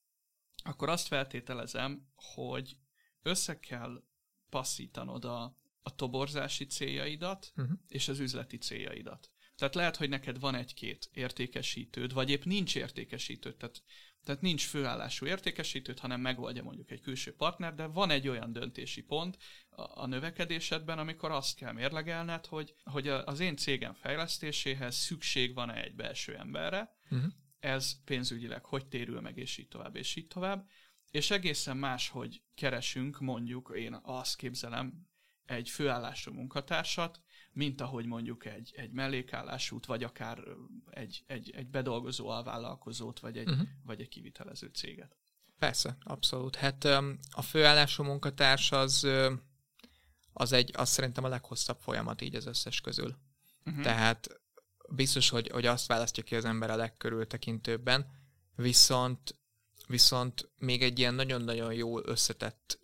[0.64, 2.76] akkor azt feltételezem, hogy
[3.22, 4.02] össze kell
[4.48, 5.42] passzítanod a,
[5.82, 7.78] a toborzási céljaidat uh-huh.
[7.88, 9.30] és az üzleti céljaidat.
[9.60, 13.82] Tehát lehet, hogy neked van egy-két értékesítőd, vagy épp nincs értékesítőd, tehát,
[14.24, 19.02] tehát nincs főállású értékesítőd, hanem megoldja mondjuk egy külső partner, de van egy olyan döntési
[19.02, 25.54] pont a, a növekedésedben, amikor azt kell mérlegelned, hogy, hogy az én cégem fejlesztéséhez szükség
[25.54, 27.32] van-e egy belső emberre, uh-huh.
[27.58, 30.68] ez pénzügyileg hogy térül meg, és így tovább, és így tovább.
[31.10, 35.08] És egészen más, hogy keresünk, mondjuk én azt képzelem,
[35.44, 37.20] egy főállású munkatársat,
[37.52, 40.38] mint ahogy mondjuk egy, egy mellékállásút, vagy akár
[40.90, 43.68] egy, egy, egy bedolgozó alvállalkozót, vagy egy, uh-huh.
[43.84, 45.16] vagy egy kivitelező céget.
[45.58, 46.56] Persze, abszolút.
[46.56, 46.84] Hát
[47.30, 49.06] a főállású munkatárs az,
[50.32, 53.16] az, egy, az szerintem a leghosszabb folyamat így az összes közül.
[53.64, 53.82] Uh-huh.
[53.82, 54.40] Tehát
[54.88, 58.06] biztos, hogy, hogy azt választja ki az ember a legkörültekintőbben,
[58.56, 59.34] viszont
[59.86, 62.78] viszont még egy ilyen nagyon-nagyon jól összetett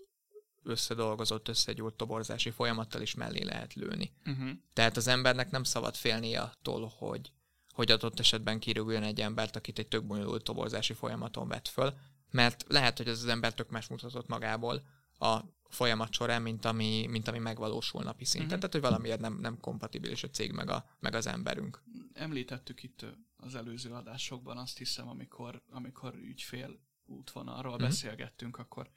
[0.66, 4.12] összedolgozott, összegyúrt toborzási folyamattal is mellé lehet lőni.
[4.26, 4.50] Uh-huh.
[4.72, 7.32] Tehát az embernek nem szabad félnie attól, hogy,
[7.74, 11.94] hogy adott esetben kirúgjon egy embert, akit egy tök bonyolult toborzási folyamaton vett föl,
[12.30, 14.82] mert lehet, hogy ez az ember tök más mutatott magából
[15.18, 18.46] a folyamat során, mint ami, mint ami megvalósul napi szinten.
[18.46, 18.70] Uh-huh.
[18.70, 21.82] Tehát, hogy valamiért nem, nem kompatibilis a cég meg, a, meg az emberünk.
[22.12, 27.80] említettük itt az előző adásokban, azt hiszem, amikor, amikor ügyfél útvonalról mm.
[27.80, 28.90] beszélgettünk, akkor,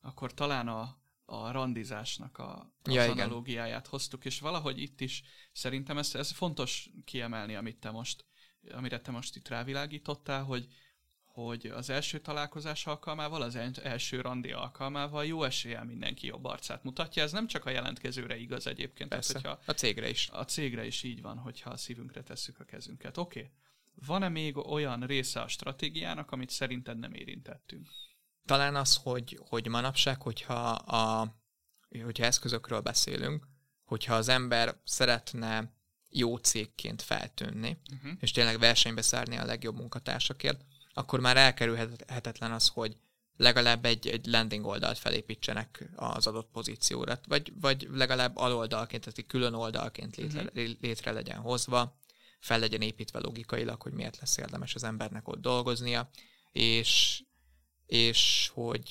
[0.00, 3.90] akkor talán a, a randizásnak a, a ja, analógiáját igen.
[3.90, 8.24] hoztuk, és valahogy itt is szerintem ez, ez fontos kiemelni, amit te most,
[8.70, 10.66] amire te most itt rávilágítottál, hogy,
[11.24, 17.22] hogy az első találkozás alkalmával, az első randi alkalmával jó eséllyel mindenki jobb arcát mutatja.
[17.22, 19.10] Ez nem csak a jelentkezőre igaz egyébként.
[19.10, 20.28] Persze, tehát, hogyha a cégre is.
[20.32, 23.16] A cégre is így van, hogyha a szívünkre tesszük a kezünket.
[23.16, 23.38] Oké.
[23.38, 23.52] Okay.
[24.06, 27.88] Van-e még olyan része a stratégiának, amit szerinted nem érintettünk?
[28.48, 31.34] Talán az, hogy, hogy manapság, hogyha, a,
[32.02, 33.46] hogyha eszközökről beszélünk,
[33.84, 35.72] hogyha az ember szeretne
[36.10, 38.12] jó cégként feltűnni, uh-huh.
[38.20, 42.96] és tényleg versenybe szárni a legjobb munkatársakért, akkor már elkerülhetetlen az, hogy
[43.36, 49.26] legalább egy, egy landing oldalt felépítsenek az adott pozícióra, vagy, vagy legalább aloldalként, tehát egy
[49.26, 50.68] külön oldalként létre, uh-huh.
[50.80, 51.98] létre legyen hozva,
[52.40, 56.10] fel legyen építve logikailag, hogy miért lesz érdemes az embernek ott dolgoznia,
[56.52, 57.22] és,
[57.88, 58.90] és hogy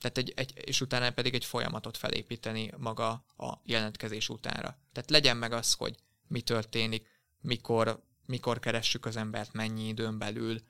[0.00, 4.78] tehát egy, egy, és utána pedig egy folyamatot felépíteni maga a jelentkezés utánra.
[4.92, 7.06] Tehát legyen meg az, hogy mi történik,
[7.40, 10.60] mikor, mikor keressük az embert, mennyi időn belül,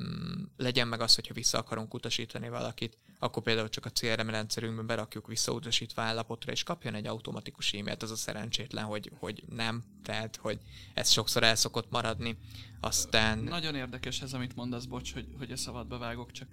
[0.00, 4.86] mm, legyen meg az, hogyha vissza akarunk utasítani valakit, akkor például csak a CRM rendszerünkben
[4.86, 10.36] berakjuk visszautasítva állapotra, és kapjon egy automatikus e-mailt, az a szerencsétlen, hogy, hogy nem, tehát,
[10.36, 10.58] hogy
[10.94, 12.38] ez sokszor el szokott maradni.
[12.80, 13.38] Aztán...
[13.38, 16.48] Nagyon érdekes ez, amit mondasz, bocs, hogy, hogy a szabadba vágok, csak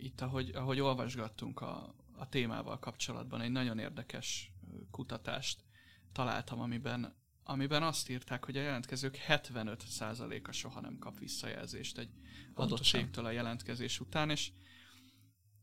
[0.00, 4.52] itt, ahogy, ahogy olvasgattunk a, a témával kapcsolatban, egy nagyon érdekes
[4.90, 5.64] kutatást
[6.12, 7.18] találtam, amiben
[7.50, 12.10] amiben azt írták, hogy a jelentkezők 75%-a soha nem kap visszajelzést egy
[12.54, 14.52] adott cégtől a jelentkezés után, és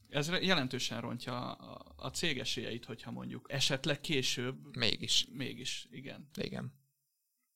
[0.10, 4.78] ez jelentősen rontja a, a cég esélyeit, hogyha mondjuk esetleg később.
[4.78, 5.28] Mégis.
[5.32, 6.30] Mégis, igen.
[6.34, 6.74] Igen.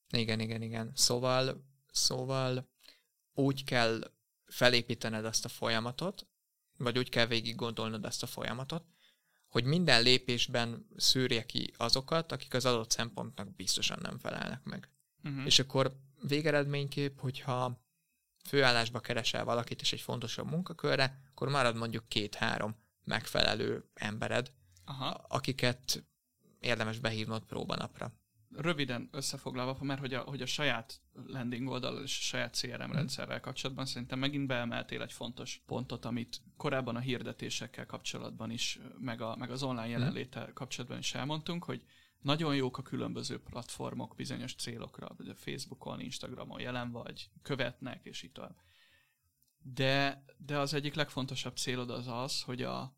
[0.10, 0.92] Igen, igen, igen.
[0.96, 2.70] Szóval, szóval
[3.34, 4.12] úgy kell
[4.46, 6.28] felépítened ezt a folyamatot,
[6.84, 8.84] vagy úgy kell végig gondolnod ezt a folyamatot,
[9.48, 14.90] hogy minden lépésben szűrje ki azokat, akik az adott szempontnak biztosan nem felelnek meg.
[15.24, 15.46] Uh-huh.
[15.46, 15.96] És akkor
[16.28, 17.82] végeredményképp, hogyha
[18.48, 24.52] főállásba keresel valakit és egy fontosabb munkakörre, akkor marad mondjuk két-három megfelelő embered,
[24.86, 25.10] Aha.
[25.10, 26.04] akiket
[26.60, 28.14] érdemes behívnod próbanapra
[28.56, 32.92] röviden összefoglalva, mert hogy a, hogy a saját landing oldal és a saját CRM mm.
[32.92, 39.22] rendszerrel kapcsolatban szerintem megint beemeltél egy fontos pontot, amit korábban a hirdetésekkel kapcsolatban is, meg,
[39.22, 39.92] a, meg az online mhm.
[39.92, 41.84] jelenléttel kapcsolatban is elmondtunk, hogy
[42.22, 48.34] nagyon jók a különböző platformok bizonyos célokra, a Facebookon, Instagramon jelen vagy, követnek, és itt
[48.34, 48.56] tovább.
[49.64, 52.96] De, de az egyik legfontosabb célod az az, hogy a,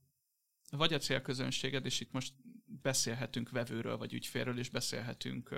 [0.77, 2.33] vagy a célközönséged, és itt most
[2.65, 5.55] beszélhetünk vevőről vagy ügyfélről, és beszélhetünk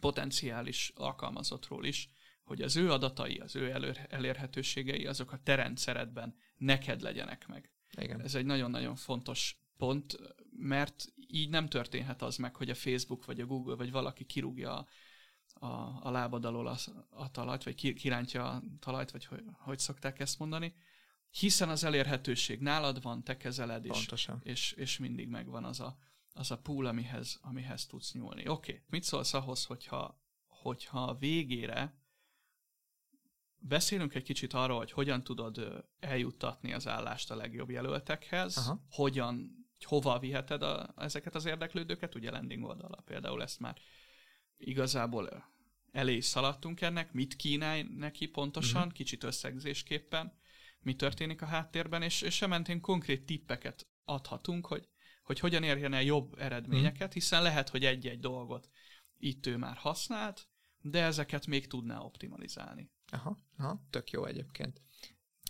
[0.00, 2.10] potenciális alkalmazottról is,
[2.44, 7.72] hogy az ő adatai, az ő elérhetőségei, azok a te rendszeredben neked legyenek meg.
[7.96, 8.20] Igen.
[8.20, 10.16] Ez egy nagyon-nagyon fontos pont,
[10.56, 14.78] mert így nem történhet az meg, hogy a Facebook vagy a Google vagy valaki kirúgja
[14.78, 14.86] a,
[15.66, 16.76] a, a lábad alól a,
[17.10, 20.74] a talajt, vagy kirántja a talajt, vagy hogy, hogy szokták ezt mondani,
[21.30, 24.08] hiszen az elérhetőség nálad van, te kezeled, és,
[24.42, 25.98] és, és mindig megvan az a,
[26.32, 28.48] az a pool, amihez, amihez tudsz nyúlni.
[28.48, 28.84] Oké, okay.
[28.88, 32.00] mit szólsz ahhoz, hogyha, hogyha a végére
[33.60, 38.84] beszélünk egy kicsit arról, hogy hogyan tudod eljuttatni az állást a legjobb jelöltekhez, Aha.
[38.90, 43.78] hogyan, hova viheted a, ezeket az érdeklődőket, ugye landing oldala például ezt már
[44.56, 45.52] igazából
[45.92, 48.92] elé szaladtunk ennek, mit kínálj neki pontosan, uh-huh.
[48.92, 50.32] kicsit összegzésképpen,
[50.80, 54.88] mi történik a háttérben, és, és mentén konkrét tippeket adhatunk, hogy
[55.30, 58.70] hogy hogyan érjen el jobb eredményeket, hiszen lehet, hogy egy-egy dolgot
[59.18, 60.48] itt ő már használt,
[60.80, 62.90] de ezeket még tudná optimalizálni.
[63.10, 64.82] Aha, aha, tök jó egyébként.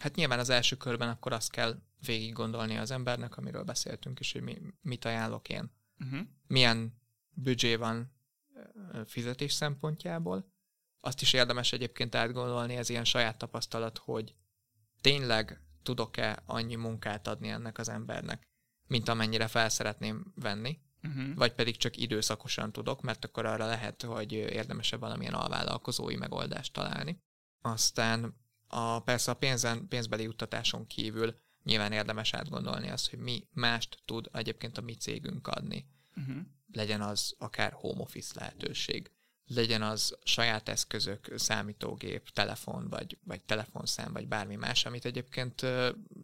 [0.01, 4.33] Hát nyilván az első körben akkor azt kell végig gondolni az embernek, amiről beszéltünk is,
[4.33, 5.71] hogy mi, mit ajánlok én.
[5.99, 6.21] Uh-huh.
[6.47, 8.13] Milyen büdzsé van
[9.07, 10.53] fizetés szempontjából.
[11.01, 14.35] Azt is érdemes egyébként átgondolni, ez ilyen saját tapasztalat, hogy
[15.01, 18.43] tényleg tudok-e annyi munkát adni ennek az embernek,
[18.87, 21.35] mint amennyire fel szeretném venni, uh-huh.
[21.35, 27.19] vagy pedig csak időszakosan tudok, mert akkor arra lehet, hogy érdemesebb valamilyen alvállalkozói megoldást találni.
[27.63, 28.37] Aztán
[28.67, 34.29] a, persze a pénzen, pénzbeli juttatáson kívül nyilván érdemes átgondolni azt, hogy mi mást tud
[34.33, 35.87] egyébként a mi cégünk adni.
[36.17, 36.37] Uh-huh.
[36.73, 39.11] Legyen az akár home office lehetőség,
[39.55, 45.63] legyen az saját eszközök, számítógép, telefon, vagy, vagy telefonszám, vagy bármi más, amit egyébként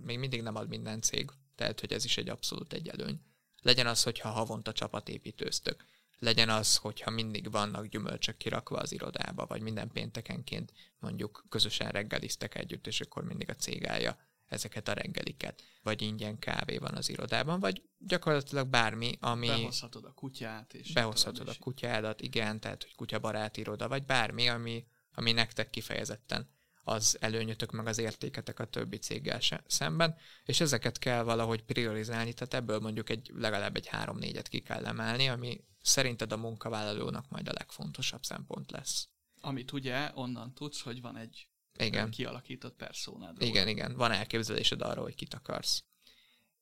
[0.04, 3.20] még mindig nem ad minden cég tehát hogy ez is egy abszolút egy előny.
[3.62, 5.84] Legyen az, hogyha havonta csapatépítőztök.
[6.18, 12.54] legyen az, hogyha mindig vannak gyümölcsök kirakva az irodába, vagy minden péntekenként mondjuk közösen reggeliztek
[12.54, 17.61] együtt, és akkor mindig a cégája ezeket a reggeliket, vagy ingyen kávé van az irodában,
[17.61, 19.46] vagy gyakorlatilag bármi, ami...
[19.46, 20.92] Behozhatod a kutyát, és...
[20.92, 26.54] Behozhatod a kutyádat, igen, tehát hogy kutyabarát iroda, vagy bármi, ami, ami nektek kifejezetten
[26.88, 32.32] az előnyötök, meg az értéketek a többi céggel se, szemben, és ezeket kell valahogy priorizálni,
[32.32, 37.48] tehát ebből mondjuk egy legalább egy három-négyet ki kell emelni, ami szerinted a munkavállalónak majd
[37.48, 39.09] a legfontosabb szempont lesz.
[39.40, 42.10] Amit ugye onnan tudsz, hogy van egy igen.
[42.10, 43.42] kialakított perszónád.
[43.42, 45.84] Igen, igen, van elképzelésed arról, hogy kit akarsz.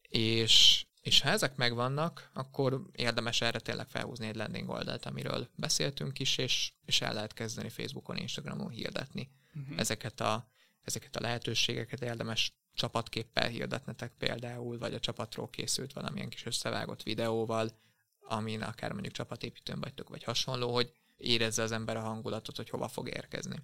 [0.08, 6.18] És, és ha ezek megvannak, akkor érdemes erre tényleg felhúzni egy landing oldalt, amiről beszéltünk
[6.18, 9.78] is, és, és el lehet kezdeni Facebookon, Instagramon hirdetni uh-huh.
[9.78, 10.48] ezeket, a,
[10.82, 17.70] ezeket a lehetőségeket, érdemes csapatképpel hirdetnetek például, vagy a csapatról készült valamilyen kis összevágott videóval,
[18.20, 22.88] amin akár mondjuk csapatépítőn vagytok, vagy hasonló, hogy érezze az ember a hangulatot, hogy hova
[22.88, 23.56] fog érkezni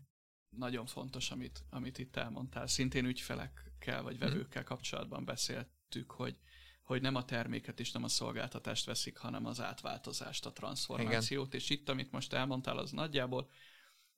[0.51, 2.67] nagyon fontos, amit, amit itt elmondtál.
[2.67, 4.25] Szintén ügyfelekkel vagy mhm.
[4.25, 6.39] vevőkkel kapcsolatban beszéltük, hogy,
[6.83, 11.47] hogy nem a terméket és nem a szolgáltatást veszik, hanem az átváltozást, a transformációt.
[11.47, 11.61] Igen.
[11.61, 13.51] És itt, amit most elmondtál, az nagyjából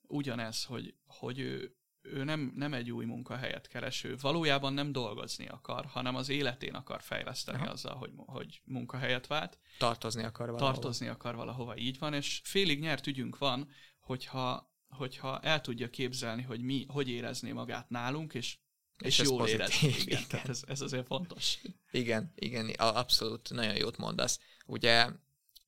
[0.01, 5.85] ugyanez, hogy, hogy ő, ő nem, nem egy új munkahelyet kereső, valójában nem dolgozni akar,
[5.85, 7.71] hanem az életén akar fejleszteni Aha.
[7.71, 9.59] azzal, hogy, hogy munkahelyet vált.
[9.77, 10.71] Tartozni akar valahova.
[10.71, 13.69] Tartozni akar valahova, így van, és félig nyert ügyünk van,
[13.99, 18.57] hogyha hogyha el tudja képzelni, hogy mi, hogy érezné magát nálunk, és,
[18.97, 19.87] és, és jól érezni.
[19.87, 20.23] Igen, igen.
[20.27, 21.57] Tehát ez, ez azért fontos.
[21.91, 24.39] Igen, igen, abszolút nagyon jót mondasz.
[24.65, 25.09] Ugye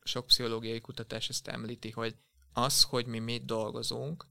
[0.03, 2.15] sok pszichológiai kutatás ezt említi, hogy
[2.53, 4.27] az, hogy mi mit dolgozunk,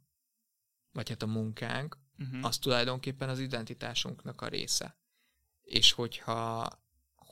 [0.93, 2.45] vagy hát a munkánk, uh-huh.
[2.45, 4.99] az tulajdonképpen az identitásunknak a része.
[5.63, 6.69] És hogyha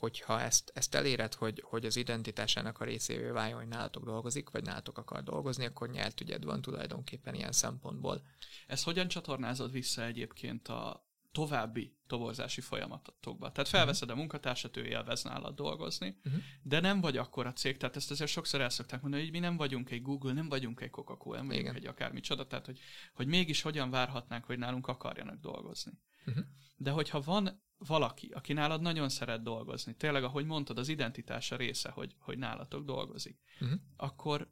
[0.03, 4.63] hogyha ezt, ezt eléred, hogy, hogy az identitásának a részévé váljon, hogy nálatok dolgozik, vagy
[4.65, 8.23] nálatok akar dolgozni, akkor nyert ügyed van tulajdonképpen ilyen szempontból.
[8.67, 13.53] Ezt hogyan csatornázod vissza egyébként a további toborzási folyamatokba?
[13.53, 16.43] Tehát felveszed a munkatársat, ő élvez nálad dolgozni, uh-huh.
[16.63, 19.39] de nem vagy akkor a cég, tehát ezt azért sokszor el szokták mondani, hogy mi
[19.39, 21.77] nem vagyunk egy Google, nem vagyunk egy Coca-Cola, nem vagyunk Igen.
[21.77, 22.79] egy akármicsoda, tehát hogy,
[23.15, 25.93] hogy mégis hogyan várhatnánk, hogy nálunk akarjanak dolgozni.
[26.27, 26.45] Uh-huh.
[26.77, 31.91] De hogyha van valaki, aki nálad nagyon szeret dolgozni, tényleg, ahogy mondtad, az identitása része,
[31.91, 33.81] hogy, hogy nálatok dolgozik, uh-huh.
[33.97, 34.51] akkor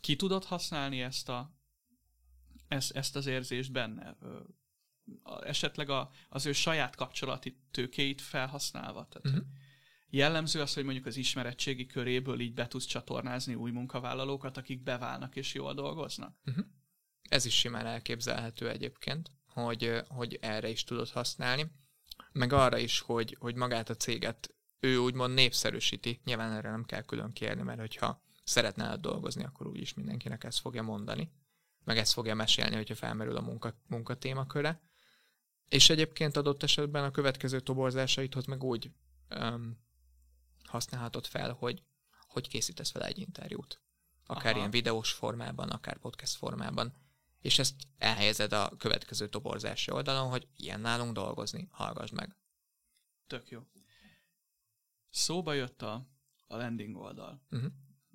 [0.00, 1.54] ki tudod használni ezt, a,
[2.68, 4.16] ezt, ezt az érzést benne?
[5.40, 9.06] Esetleg a, az ő saját kapcsolati tőkéit felhasználva?
[9.08, 9.56] Tehát uh-huh.
[10.10, 15.36] Jellemző az, hogy mondjuk az ismeretségi köréből így be tudsz csatornázni új munkavállalókat, akik beválnak
[15.36, 16.36] és jól dolgoznak?
[16.44, 16.64] Uh-huh.
[17.22, 21.70] Ez is simán elképzelhető egyébként, hogy, hogy erre is tudod használni
[22.32, 26.20] meg arra is, hogy, hogy magát a céget ő úgymond népszerűsíti.
[26.24, 30.82] Nyilván erre nem kell külön kérni, mert hogyha szeretne dolgozni, akkor úgyis mindenkinek ezt fogja
[30.82, 31.32] mondani.
[31.84, 34.80] Meg ezt fogja mesélni, hogyha felmerül a munka, munka témaköre.
[35.68, 38.90] És egyébként adott esetben a következő toborzásaithoz meg úgy
[39.30, 39.78] um,
[40.64, 41.82] használhatod fel, hogy
[42.28, 43.80] hogy készítesz fel egy interjút.
[44.26, 44.58] Akár Aha.
[44.58, 46.94] ilyen videós formában, akár podcast formában
[47.40, 52.36] és ezt elhelyezed a következő toborzási oldalon, hogy ilyen nálunk dolgozni, hallgass meg.
[53.26, 53.62] Tök jó.
[55.10, 56.08] Szóba jött a,
[56.46, 57.72] a landing oldal uh-huh.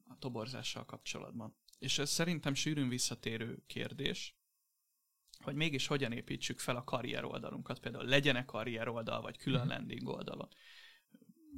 [0.07, 1.55] a toborzással kapcsolatban.
[1.79, 4.37] És ez szerintem sűrűn visszatérő kérdés,
[5.43, 9.75] hogy mégis hogyan építsük fel a karrier oldalunkat, például legyen-e karrier oldal, vagy külön uh-huh.
[9.75, 10.49] landing oldalon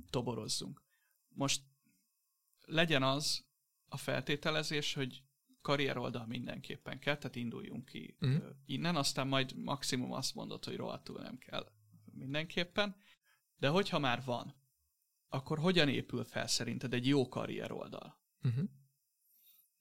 [0.09, 0.83] toborozzunk.
[1.27, 1.61] Most
[2.61, 3.45] legyen az
[3.87, 5.23] a feltételezés, hogy
[5.65, 8.35] karrier oldal mindenképpen kell, tehát induljunk ki mm.
[8.65, 11.71] innen, aztán majd maximum azt mondod, hogy rohadtul nem kell
[12.13, 12.95] mindenképpen.
[13.55, 14.55] De hogyha már van,
[15.27, 18.21] akkor hogyan épül fel szerinted egy jó karrier oldal?
[18.43, 18.69] Uh-huh.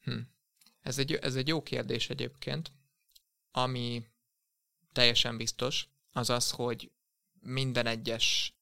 [0.01, 0.19] Hm.
[0.81, 2.73] Ez, egy, ez egy jó kérdés egyébként,
[3.51, 4.07] ami
[4.93, 6.93] teljesen biztos, az az, hogy
[7.41, 8.55] minden egyes,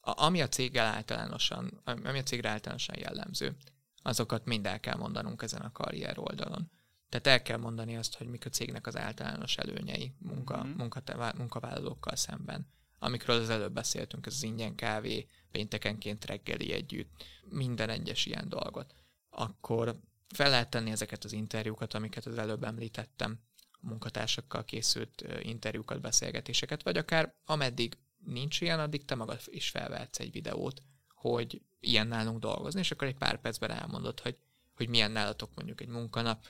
[0.00, 3.56] ami a céggel általánosan, ami a cégre általánosan jellemző,
[4.02, 6.70] azokat mind el kell mondanunk ezen a karrier oldalon.
[7.08, 10.76] Tehát el kell mondani azt, hogy mik a cégnek az általános előnyei munka, mm-hmm.
[10.76, 12.66] munka, munkavállalókkal szemben.
[12.98, 18.94] Amikről az előbb beszéltünk, ez az ingyen kávé, péntekenként reggeli együtt, minden egyes ilyen dolgot.
[19.30, 20.00] Akkor
[20.34, 23.38] fel lehet tenni ezeket az interjúkat, amiket az előbb említettem,
[23.80, 30.32] munkatársakkal készült interjúkat, beszélgetéseket, vagy akár ameddig nincs ilyen, addig te magad is felvehetsz egy
[30.32, 30.82] videót,
[31.20, 34.36] hogy ilyen nálunk dolgozni, és akkor egy pár percben elmondod, hogy,
[34.74, 36.46] hogy milyen nálatok mondjuk egy munkanap,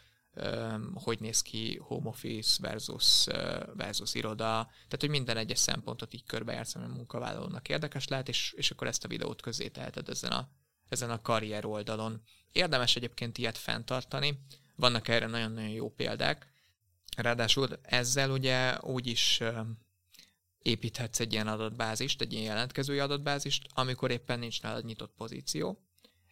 [0.95, 3.25] hogy néz ki home office versus,
[3.75, 8.53] versus iroda, tehát hogy minden egyes szempontot így körbejársz, ami a munkavállalónak érdekes lehet, és,
[8.57, 10.49] és akkor ezt a videót közé teheted ezen a,
[10.89, 12.23] ezen a karrier oldalon.
[12.53, 14.41] Érdemes egyébként ilyet fenntartani,
[14.77, 16.47] vannak erre nagyon-nagyon jó példák,
[17.17, 19.43] ráadásul ezzel ugye úgy is
[20.63, 25.83] építhetsz egy ilyen adatbázist, egy ilyen jelentkezői adatbázist, amikor éppen nincs nálad nyitott pozíció,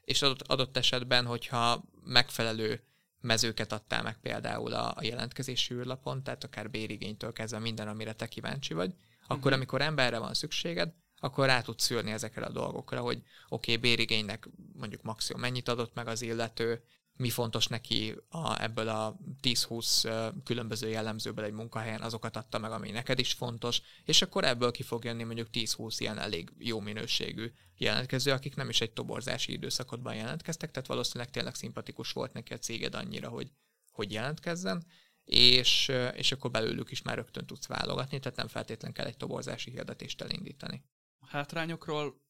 [0.04, 2.82] és adott, adott esetben, hogyha megfelelő
[3.20, 8.26] mezőket adtál meg például a, a jelentkezési űrlapon, tehát akár bérigénytől kezdve minden, amire te
[8.26, 9.52] kíváncsi vagy, akkor uh-huh.
[9.52, 14.48] amikor emberre van szükséged, akkor rá tudsz szűrni ezekre a dolgokra, hogy oké, okay, bérigénynek
[14.72, 16.82] mondjuk maximum mennyit adott meg az illető,
[17.18, 22.90] mi fontos neki a, ebből a 10-20 különböző jellemzőből egy munkahelyen, azokat adta meg, ami
[22.90, 27.52] neked is fontos, és akkor ebből ki fog jönni mondjuk 10-20 ilyen elég jó minőségű
[27.76, 32.58] jelentkező, akik nem is egy toborzási időszakodban jelentkeztek, tehát valószínűleg tényleg szimpatikus volt neki a
[32.58, 33.50] céged annyira, hogy,
[33.92, 34.84] hogy jelentkezzen,
[35.24, 39.70] és, és akkor belőlük is már rögtön tudsz válogatni, tehát nem feltétlenül kell egy toborzási
[39.70, 40.84] hirdetést elindítani.
[41.26, 42.20] Hátrányokról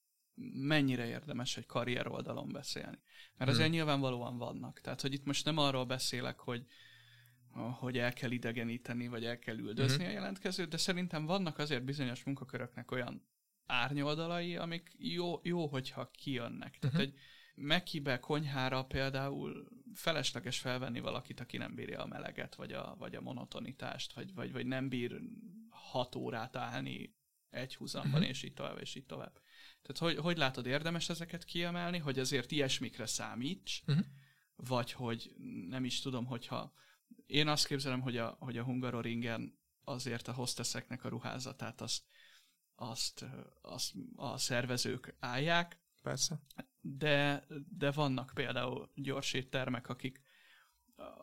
[0.53, 2.99] mennyire érdemes egy karrier oldalon beszélni.
[3.37, 3.77] Mert azért hmm.
[3.77, 4.81] nyilvánvalóan vannak.
[4.81, 6.67] Tehát, hogy itt most nem arról beszélek, hogy
[7.79, 10.13] hogy el kell idegeníteni, vagy el kell üldözni hmm.
[10.13, 13.29] a jelentkezőt, de szerintem vannak azért bizonyos munkaköröknek olyan
[13.67, 16.79] árnyoldalai, amik jó, jó hogyha kijönnek.
[16.79, 17.13] Tehát uh-huh.
[17.13, 17.19] egy
[17.61, 23.21] Mekibe, konyhára például felesleges felvenni valakit, aki nem bírja a meleget, vagy a, vagy a
[23.21, 25.21] monotonitást, vagy, vagy, vagy nem bír
[25.71, 27.17] hat órát állni
[27.51, 28.29] egy húzamban, uh-huh.
[28.29, 29.41] és így tovább, és így tovább.
[29.83, 34.05] Tehát hogy, hogy látod, érdemes ezeket kiemelni, hogy azért ilyesmikre számíts, uh-huh.
[34.57, 35.35] vagy hogy
[35.69, 36.73] nem is tudom, hogyha
[37.27, 42.03] én azt képzelem, hogy a, hogy a Hungaroringen azért a hosteszeknek a ruházatát azt,
[42.75, 43.25] azt,
[43.63, 45.81] azt a szervezők állják.
[46.03, 46.41] Persze.
[46.81, 50.23] De, de vannak például gyors éttermek, akik,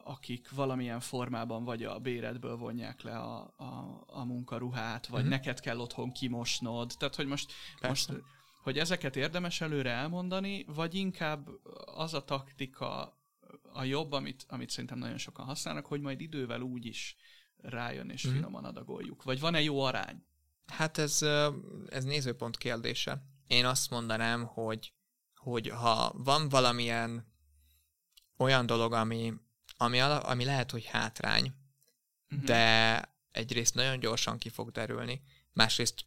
[0.04, 5.36] akik valamilyen formában vagy a béredből vonják le a, a, a munkaruhát, vagy uh-huh.
[5.36, 6.94] neked kell otthon kimosnod.
[6.98, 7.52] Tehát, hogy most,
[7.82, 8.12] most
[8.66, 11.50] hogy ezeket érdemes előre elmondani, vagy inkább
[11.86, 13.20] az a taktika
[13.74, 17.16] a jobb, amit, amit szerintem nagyon sokan használnak, hogy majd idővel úgy is
[17.58, 18.36] rájön és mm-hmm.
[18.36, 19.24] finoman adagoljuk.
[19.24, 20.26] Vagy van-e jó arány?
[20.66, 21.22] Hát ez,
[21.90, 23.26] ez nézőpont kérdése.
[23.48, 24.94] Én azt mondanám, hogy,
[25.36, 27.34] hogy ha van valamilyen
[28.38, 29.34] olyan dolog, ami,
[29.78, 31.54] ami, ami lehet, hogy hátrány,
[32.36, 32.46] mm-hmm.
[32.46, 33.02] de
[33.32, 35.22] egyrészt nagyon gyorsan ki fog derülni,
[35.54, 36.06] másrészt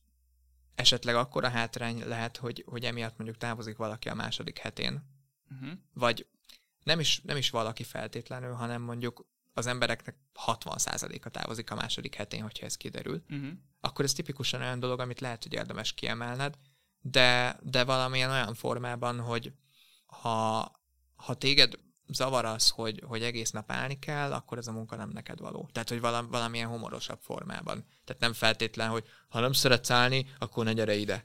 [0.79, 5.03] esetleg akkor a hátrány lehet, hogy, hogy emiatt mondjuk távozik valaki a második hetén.
[5.51, 5.79] Uh-huh.
[5.93, 6.27] Vagy
[6.83, 10.17] nem is, nem is valaki feltétlenül, hanem mondjuk az embereknek
[10.47, 13.49] 60%-a távozik a második hetén, hogyha ez kiderül, uh-huh.
[13.81, 16.55] akkor ez tipikusan olyan dolog, amit lehet, hogy érdemes kiemelned,
[17.01, 19.53] de, de valamilyen olyan formában, hogy
[20.07, 20.73] ha,
[21.17, 25.11] ha téged zavar az, hogy, hogy egész nap állni kell, akkor ez a munka nem
[25.11, 25.69] neked való.
[25.73, 27.85] Tehát, hogy valam, valamilyen humorosabb formában.
[28.05, 31.25] Tehát nem feltétlen, hogy ha nem szeretsz állni, akkor ne gyere ide.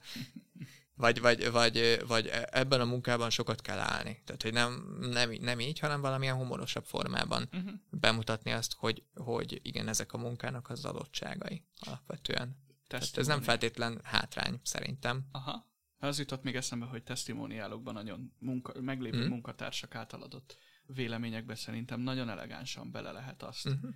[0.96, 4.22] Vagy, vagy, vagy, vagy ebben a munkában sokat kell állni.
[4.26, 7.72] Tehát, hogy nem, nem, nem így, hanem valamilyen humorosabb formában uh-huh.
[7.90, 12.62] bemutatni azt, hogy, hogy igen, ezek a munkának az adottságai alapvetően.
[12.88, 15.26] Tehát ez nem feltétlen hátrány, szerintem.
[15.32, 15.72] Aha.
[15.98, 19.30] Az jutott még eszembe, hogy testimoniálokban nagyon munka, meglévő hmm.
[19.30, 20.58] munkatársak által adott
[20.88, 23.92] véleményekbe szerintem nagyon elegánsan bele lehet azt uh-huh.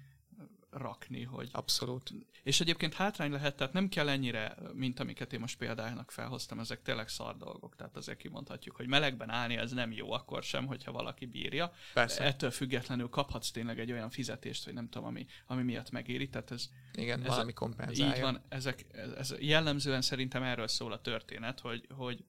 [0.69, 1.49] rakni, hogy...
[1.51, 2.11] Abszolút.
[2.43, 6.81] És egyébként hátrány lehet, tehát nem kell ennyire, mint amiket én most példának felhoztam, ezek
[6.81, 10.91] tényleg szar dolgok, tehát azért kimondhatjuk, hogy melegben állni ez nem jó akkor sem, hogyha
[10.91, 11.71] valaki bírja.
[11.93, 12.23] Persze.
[12.23, 16.51] Ettől függetlenül kaphatsz tényleg egy olyan fizetést, hogy nem tudom, ami, ami miatt megéri, tehát
[16.51, 16.69] ez...
[16.93, 18.15] Igen, ez valami kompenzálja.
[18.15, 22.25] Így van, ezek, ez, ez jellemzően szerintem erről szól a történet, hogy, hogy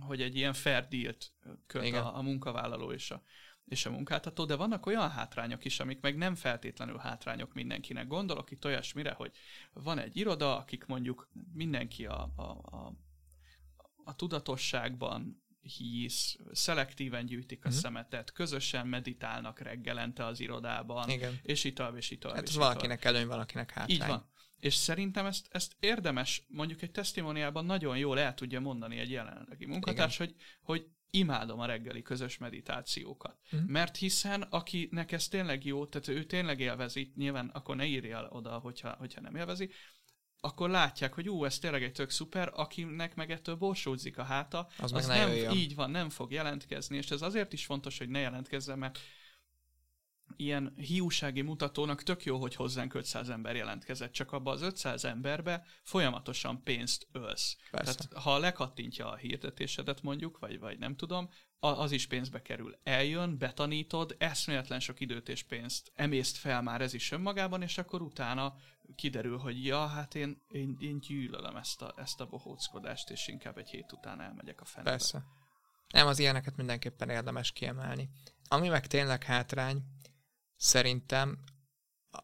[0.00, 1.32] hogy egy ilyen fair deal-t
[1.66, 3.22] köt a, a munkavállaló és a,
[3.64, 8.06] és a munkáltató, de vannak olyan hátrányok is, amik meg nem feltétlenül hátrányok mindenkinek.
[8.06, 9.32] Gondolok itt olyasmire, hogy
[9.72, 12.92] van egy iroda, akik mondjuk mindenki a, a, a,
[14.04, 17.82] a tudatosságban hisz, szelektíven gyűjtik a uh-huh.
[17.82, 21.38] szemetet, közösen meditálnak reggelente az irodában, Igen.
[21.42, 22.36] és tovább, és tovább.
[22.36, 23.96] Hát és valakinek előny, valakinek hátrány.
[23.96, 24.30] Így van.
[24.60, 29.66] És szerintem ezt, ezt érdemes, mondjuk egy testimoniálban nagyon jól el tudja mondani egy jelenlegi
[29.66, 33.38] munkatárs, hogy, hogy imádom a reggeli közös meditációkat.
[33.52, 33.68] Uh-huh.
[33.68, 38.58] Mert hiszen akinek ez tényleg jó, tehát ő tényleg élvezi, nyilván akkor ne írja oda,
[38.58, 39.70] hogyha, hogyha nem élvezi,
[40.40, 44.68] akkor látják, hogy ú, ez tényleg egy tök szuper, akinek meg ettől borsódzik a háta,
[44.78, 48.18] az, az nem, így van, nem fog jelentkezni, és ez azért is fontos, hogy ne
[48.18, 48.98] jelentkezzen, mert
[50.36, 55.64] ilyen hiúsági mutatónak tök jó, hogy hozzánk 500 ember jelentkezett, csak abba az 500 emberbe
[55.82, 57.56] folyamatosan pénzt ölsz.
[57.70, 57.94] Persze.
[57.94, 61.28] Tehát ha lekattintja a hirdetésedet mondjuk, vagy, vagy nem tudom,
[61.58, 62.78] az is pénzbe kerül.
[62.82, 68.02] Eljön, betanítod, eszméletlen sok időt és pénzt emészt fel már ez is önmagában, és akkor
[68.02, 68.56] utána
[68.94, 73.58] kiderül, hogy ja, hát én, én, én gyűlölöm ezt a, ezt a bohóckodást, és inkább
[73.58, 74.90] egy hét után elmegyek a fenébe.
[74.90, 75.24] Persze.
[75.88, 78.08] Nem, az ilyeneket mindenképpen érdemes kiemelni.
[78.48, 79.82] Ami meg tényleg hátrány,
[80.56, 81.38] szerintem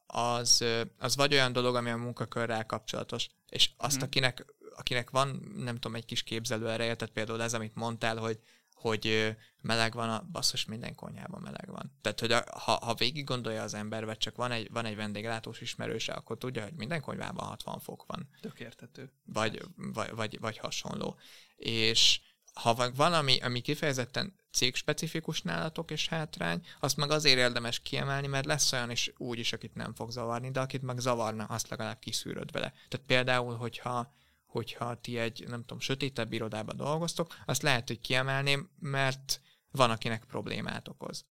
[0.06, 0.64] az,
[0.98, 4.04] az vagy olyan dolog, ami a munkakörrel kapcsolatos, és azt, hmm.
[4.04, 8.40] akinek, akinek van, nem tudom, egy kis képzelő ereje, tehát például ez, amit mondtál, hogy
[8.82, 11.92] hogy meleg van, a basszus minden konyhában meleg van.
[12.00, 14.96] Tehát, hogy a, ha, ha végig gondolja az ember, vagy csak van egy, van egy
[14.96, 18.28] vendéglátós ismerőse, akkor tudja, hogy minden konyhában 60 fok van.
[18.40, 19.12] Tök értető.
[19.24, 21.18] Vagy, vagy, vagy, vagy hasonló.
[21.56, 22.20] És
[22.52, 28.46] ha van valami, ami kifejezetten cégspecifikus nálatok és hátrány, azt meg azért érdemes kiemelni, mert
[28.46, 31.98] lesz olyan is úgy is, akit nem fog zavarni, de akit meg zavarna, azt legalább
[31.98, 32.72] kiszűröd vele.
[32.88, 34.12] Tehát például, hogyha
[34.52, 39.40] hogyha ti egy, nem tudom, sötétebb irodában dolgoztok, azt lehet, hogy kiemelném, mert
[39.70, 41.26] van, akinek problémát okoz.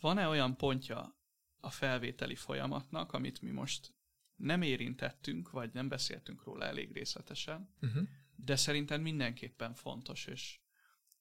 [0.00, 1.16] Van-e olyan pontja
[1.60, 3.94] a felvételi folyamatnak, amit mi most
[4.36, 8.08] nem érintettünk, vagy nem beszéltünk róla elég részletesen, uh-huh.
[8.36, 10.58] De szerintem mindenképpen fontos, és,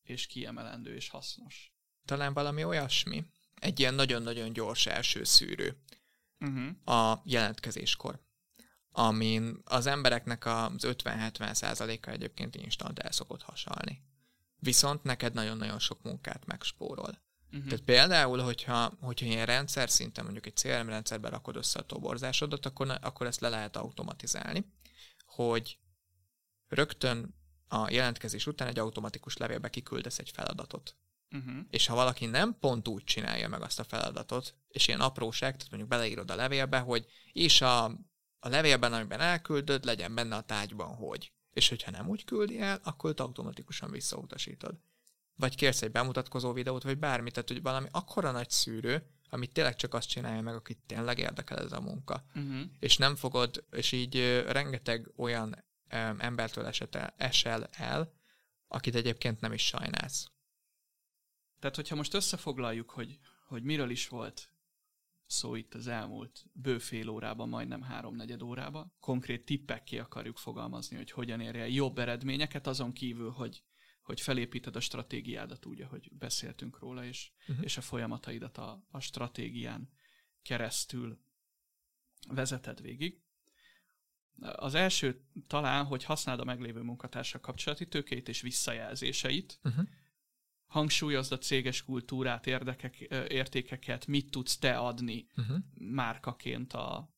[0.03, 1.73] és kiemelendő, és hasznos.
[2.05, 5.83] Talán valami olyasmi, egy ilyen nagyon-nagyon gyors első szűrő
[6.39, 6.97] uh-huh.
[6.97, 8.19] a jelentkezéskor
[8.91, 14.03] amin az embereknek az 50-70 százaléka egyébként instant el szokott hasalni.
[14.59, 17.21] Viszont neked nagyon-nagyon sok munkát megspórol.
[17.51, 17.65] Uh-huh.
[17.65, 22.65] Tehát például, hogyha, hogyha ilyen rendszer szinten, mondjuk egy CRM rendszerben rakod össze a toborzásodat,
[22.65, 24.65] akkor, akkor ezt le lehet automatizálni,
[25.25, 25.77] hogy
[26.71, 27.35] rögtön
[27.67, 30.95] a jelentkezés után egy automatikus levélbe kiküldesz egy feladatot.
[31.31, 31.55] Uh-huh.
[31.69, 35.69] És ha valaki nem pont úgy csinálja meg azt a feladatot, és ilyen apróság, tehát
[35.69, 37.99] mondjuk beleírod a levélbe, hogy és a
[38.43, 41.31] a levélben, amiben elküldöd, legyen benne a tájban, hogy.
[41.53, 44.75] És hogyha nem úgy küldi el, akkor automatikusan visszautasítod.
[45.35, 49.75] Vagy kérsz egy bemutatkozó videót, vagy bármit, tehát hogy valami akkora nagy szűrő, amit tényleg
[49.75, 52.25] csak azt csinálja meg, akit tényleg érdekel ez a munka.
[52.35, 52.61] Uh-huh.
[52.79, 55.65] És nem fogod, és így rengeteg olyan
[56.17, 58.13] embertől esete, esel el,
[58.67, 60.31] akit egyébként nem is sajnálsz.
[61.59, 64.51] Tehát, hogyha most összefoglaljuk, hogy, hogy miről is volt
[65.25, 68.93] szó itt az elmúlt bő fél órában, majdnem háromnegyed órában.
[68.99, 73.63] Konkrét tippekké akarjuk fogalmazni, hogy hogyan érje jobb eredményeket, azon kívül, hogy,
[74.01, 77.65] hogy felépíted a stratégiádat úgy, ahogy beszéltünk róla, és, uh-huh.
[77.65, 79.89] és a folyamataidat a, a stratégián
[80.41, 81.21] keresztül
[82.27, 83.21] vezeted végig.
[84.39, 89.87] Az első talán, hogy használd a meglévő munkatársak kapcsolati tőkét és visszajelzéseit, uh-huh
[90.71, 95.57] hangsúlyozd a céges kultúrát, érdekek, értékeket, mit tudsz te adni uh-huh.
[95.73, 97.09] márkaként a,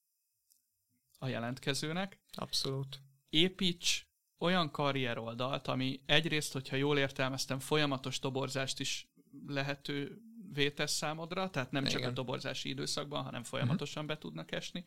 [1.17, 2.19] a jelentkezőnek.
[2.31, 3.01] Abszolút.
[3.29, 4.07] Építs
[4.37, 9.11] olyan karrieroldalt, ami egyrészt, hogyha jól értelmeztem, folyamatos toborzást is
[9.47, 11.97] lehetővé tesz számodra, tehát nem Igen.
[11.99, 14.17] csak a toborzási időszakban, hanem folyamatosan uh-huh.
[14.17, 14.85] be tudnak esni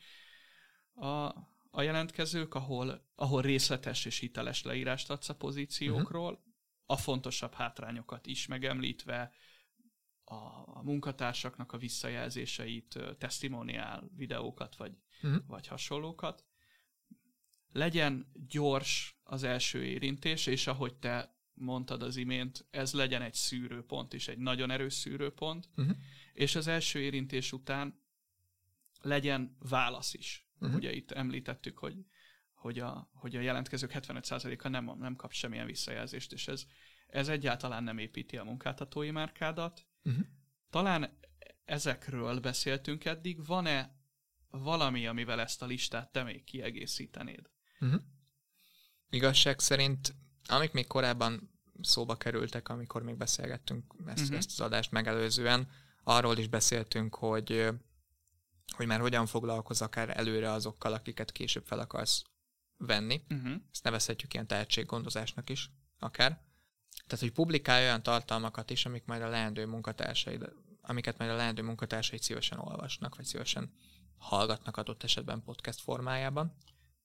[0.95, 1.33] a,
[1.77, 6.45] a jelentkezők, ahol, ahol részletes és hiteles leírást adsz a pozíciókról, uh-huh
[6.87, 9.33] a fontosabb hátrányokat is megemlítve,
[10.75, 15.43] a munkatársaknak a visszajelzéseit, testimoniál videókat, vagy, uh-huh.
[15.47, 16.45] vagy hasonlókat.
[17.73, 24.13] Legyen gyors az első érintés, és ahogy te mondtad az imént, ez legyen egy szűrőpont
[24.13, 25.97] is, egy nagyon erős szűrőpont, uh-huh.
[26.33, 28.03] és az első érintés után
[29.01, 30.46] legyen válasz is.
[30.59, 30.77] Uh-huh.
[30.77, 32.05] Ugye itt említettük, hogy
[32.67, 36.65] hogy a, hogy a jelentkezők 75%-a nem, nem kap semmilyen visszajelzést, és ez,
[37.07, 39.87] ez egyáltalán nem építi a munkáltatói márkádat.
[40.05, 40.25] Uh-huh.
[40.71, 41.19] Talán
[41.65, 43.97] ezekről beszéltünk eddig, van-e
[44.51, 47.51] valami, amivel ezt a listát te még kiegészítenéd?
[47.81, 48.01] Uh-huh.
[49.11, 50.15] Igazság szerint,
[50.47, 51.51] amik még korábban
[51.81, 54.37] szóba kerültek, amikor még beszélgettünk ezt, uh-huh.
[54.37, 55.69] ezt az adást megelőzően,
[56.03, 57.69] arról is beszéltünk, hogy
[58.75, 62.23] hogy már hogyan foglalkoz akár előre azokkal, akiket később fel akarsz
[62.77, 63.23] venni.
[63.31, 63.55] Uh-huh.
[63.73, 66.45] Ezt nevezhetjük ilyen tehetséggondozásnak is, akár.
[67.07, 71.63] Tehát, hogy publikálj olyan tartalmakat is, amik majd a leendő munkatársaid, amiket majd a leendő
[71.63, 73.73] munkatársaid szívesen olvasnak, vagy szívesen
[74.19, 76.57] hallgatnak adott esetben podcast formájában.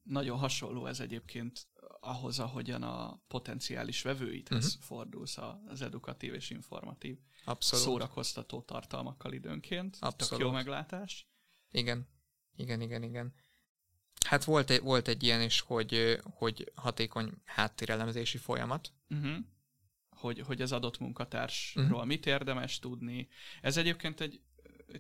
[0.04, 1.68] Nagyon hasonló ez egyébként
[2.00, 4.82] ahhoz, ahogyan a potenciális vevőidhez uh-huh.
[4.82, 5.38] fordulsz
[5.68, 7.86] az edukatív és informatív Abszolút.
[7.86, 9.98] szórakoztató tartalmakkal időnként.
[10.00, 10.30] Abszolút.
[10.30, 11.31] Tök jó meglátás.
[11.72, 12.08] Igen,
[12.56, 13.34] igen, igen, igen.
[14.26, 18.92] Hát volt egy, volt egy ilyen is, hogy, hogy hatékony háttérelemzési folyamat.
[19.10, 19.36] Uh-huh.
[20.10, 22.06] Hogy, hogy az adott munkatársról uh-huh.
[22.06, 23.28] mit érdemes tudni.
[23.62, 24.42] Ez egyébként egy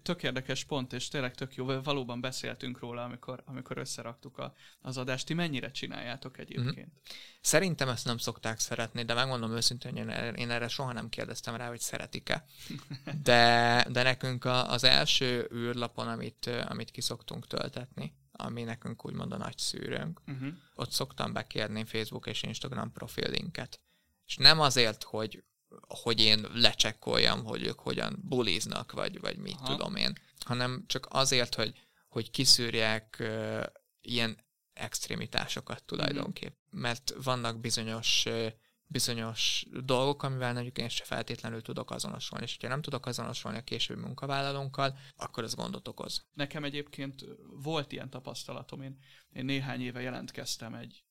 [0.01, 4.97] tök érdekes pont, és tényleg tök jó, valóban beszéltünk róla, amikor, amikor összeraktuk a, az
[4.97, 5.25] adást.
[5.25, 6.69] Ti mennyire csináljátok egyébként?
[6.77, 6.93] Uh-huh.
[7.41, 11.67] Szerintem ezt nem szokták szeretni, de megmondom őszintén, hogy én, erre soha nem kérdeztem rá,
[11.67, 12.45] hogy szeretik-e.
[13.23, 19.37] De, de nekünk a, az első űrlapon, amit, amit kiszoktunk töltetni, ami nekünk úgymond a
[19.37, 20.21] nagy szűrőnk.
[20.27, 20.47] Uh-huh.
[20.75, 23.79] Ott szoktam bekérni Facebook és Instagram profil linket.
[24.25, 25.43] És nem azért, hogy
[25.87, 29.75] hogy én lecsekkoljam, hogy ők hogyan buliznak, vagy, vagy mit Aha.
[29.75, 30.13] tudom én,
[30.45, 31.73] hanem csak azért, hogy,
[32.09, 33.63] hogy kiszűrják uh,
[34.01, 34.37] ilyen
[34.73, 36.53] extrémitásokat tulajdonképp.
[36.75, 36.79] Mm.
[36.79, 38.47] Mert vannak bizonyos uh,
[38.91, 43.63] bizonyos dolgok, amivel mondjuk én se feltétlenül tudok azonosulni, és ha nem tudok azonosulni a
[43.63, 46.25] későbbi munkavállalónkkal, akkor ez gondot okoz.
[46.33, 47.25] Nekem egyébként
[47.63, 48.97] volt ilyen tapasztalatom, én,
[49.33, 51.03] én néhány éve jelentkeztem egy,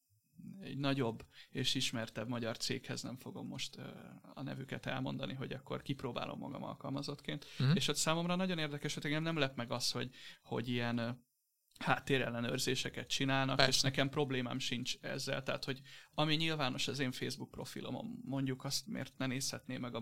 [0.63, 3.79] egy nagyobb és ismertebb magyar céghez, nem fogom most
[4.35, 7.47] a nevüket elmondani, hogy akkor kipróbálom magam alkalmazottként.
[7.63, 7.71] Mm.
[7.75, 10.11] És ott számomra nagyon érdekes, hogy engem nem lep meg az, hogy,
[10.43, 11.29] hogy ilyen
[11.79, 13.71] háttérellenőrzéseket csinálnak, Persze.
[13.71, 15.43] és nekem problémám sincs ezzel.
[15.43, 15.81] Tehát, hogy
[16.15, 20.01] ami nyilvános az én Facebook profilomon, mondjuk azt miért ne nézhetné meg a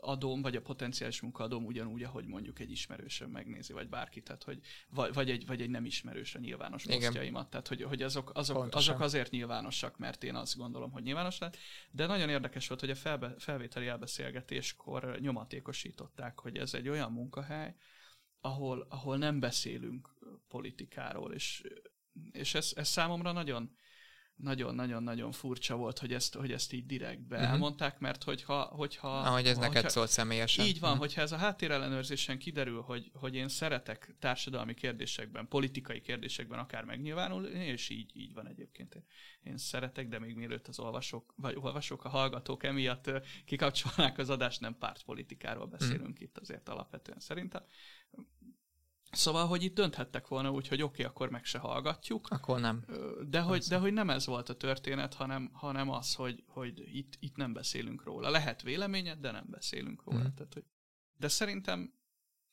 [0.00, 4.60] munkaadóm, vagy a potenciális munkaadóm ugyanúgy, ahogy mondjuk egy ismerősöm megnézi, vagy bárki, tehát, hogy,
[4.88, 6.98] vagy, vagy, egy, vagy egy nem ismerős a nyilvános Igen.
[6.98, 7.50] posztjaimat.
[7.50, 11.56] Tehát, hogy, hogy azok, azok, azok azért nyilvánosak, mert én azt gondolom, hogy nyilvános lett.
[11.90, 17.74] De nagyon érdekes volt, hogy a felbe, felvételi elbeszélgetéskor nyomatékosították, hogy ez egy olyan munkahely,
[18.40, 20.08] ahol, ahol nem beszélünk
[20.48, 21.62] politikáról, és,
[22.32, 23.74] és ez, ez számomra nagyon,
[24.42, 27.50] nagyon-nagyon-nagyon furcsa volt, hogy ezt, hogy ezt így direktbe uh-huh.
[27.50, 28.62] elmondták, mert hogyha...
[28.62, 30.66] hogyha Ahogy ez hogyha, neked szólt személyesen.
[30.66, 31.06] Így van, uh-huh.
[31.06, 37.64] hogyha ez a háttérellenőrzésen kiderül, hogy, hogy én szeretek társadalmi kérdésekben, politikai kérdésekben akár megnyilvánulni,
[37.64, 39.02] és így, így van egyébként.
[39.42, 43.10] Én, szeretek, de még mielőtt az olvasók, vagy olvasók, a hallgatók emiatt
[43.44, 46.22] kikapcsolnák az adást, nem pártpolitikáról beszélünk uh-huh.
[46.22, 47.62] itt azért alapvetően szerintem.
[49.10, 52.28] Szóval, hogy itt dönthettek volna úgy, hogy oké, okay, akkor meg se hallgatjuk.
[52.30, 52.84] Akkor nem.
[53.28, 57.16] De hogy, de hogy nem ez volt a történet, hanem, hanem az, hogy, hogy itt,
[57.20, 58.30] itt nem beszélünk róla.
[58.30, 60.20] Lehet véleményed, de nem beszélünk róla.
[60.20, 60.34] Hmm.
[60.34, 60.64] Tehát, hogy...
[61.16, 61.92] De szerintem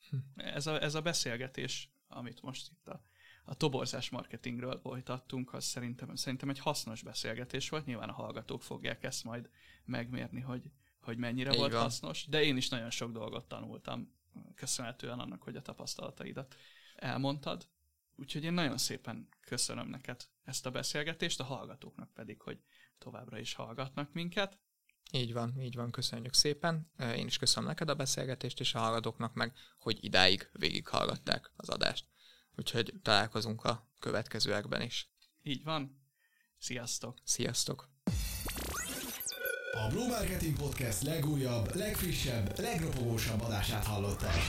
[0.09, 0.17] hm.
[0.35, 3.01] ez a, ez a beszélgetés, amit most itt a,
[3.45, 7.85] a toborzás marketingről folytattunk, az szerintem, szerintem egy hasznos beszélgetés volt.
[7.85, 9.49] Nyilván a hallgatók fogják ezt majd
[9.85, 11.81] megmérni, hogy, hogy mennyire Így volt van.
[11.81, 14.15] hasznos, de én is nagyon sok dolgot tanultam
[14.55, 16.55] köszönhetően annak, hogy a tapasztalataidat
[16.95, 17.67] elmondtad.
[18.15, 22.59] Úgyhogy én nagyon szépen köszönöm neked ezt a beszélgetést, a hallgatóknak pedig, hogy
[22.97, 24.59] továbbra is hallgatnak minket.
[25.11, 26.91] Így van, így van, köszönjük szépen.
[27.15, 32.07] Én is köszönöm neked a beszélgetést, és a hallgatóknak meg, hogy idáig végighallgatták az adást.
[32.55, 35.09] Úgyhogy találkozunk a következőekben is.
[35.43, 36.05] Így van.
[36.57, 37.17] Sziasztok!
[37.23, 37.96] Sziasztok!
[39.85, 44.47] A Blue Marketing Podcast legújabb, legfrissebb, legropogósabb adását hallották.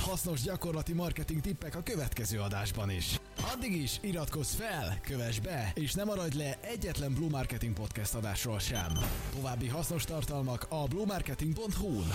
[0.00, 3.20] Hasznos gyakorlati marketing tippek a következő adásban is.
[3.54, 8.58] Addig is iratkozz fel, kövess be, és ne maradj le egyetlen Blue Marketing Podcast adásról
[8.58, 8.98] sem.
[9.34, 12.12] További hasznos tartalmak a bluemarketing.hu-n.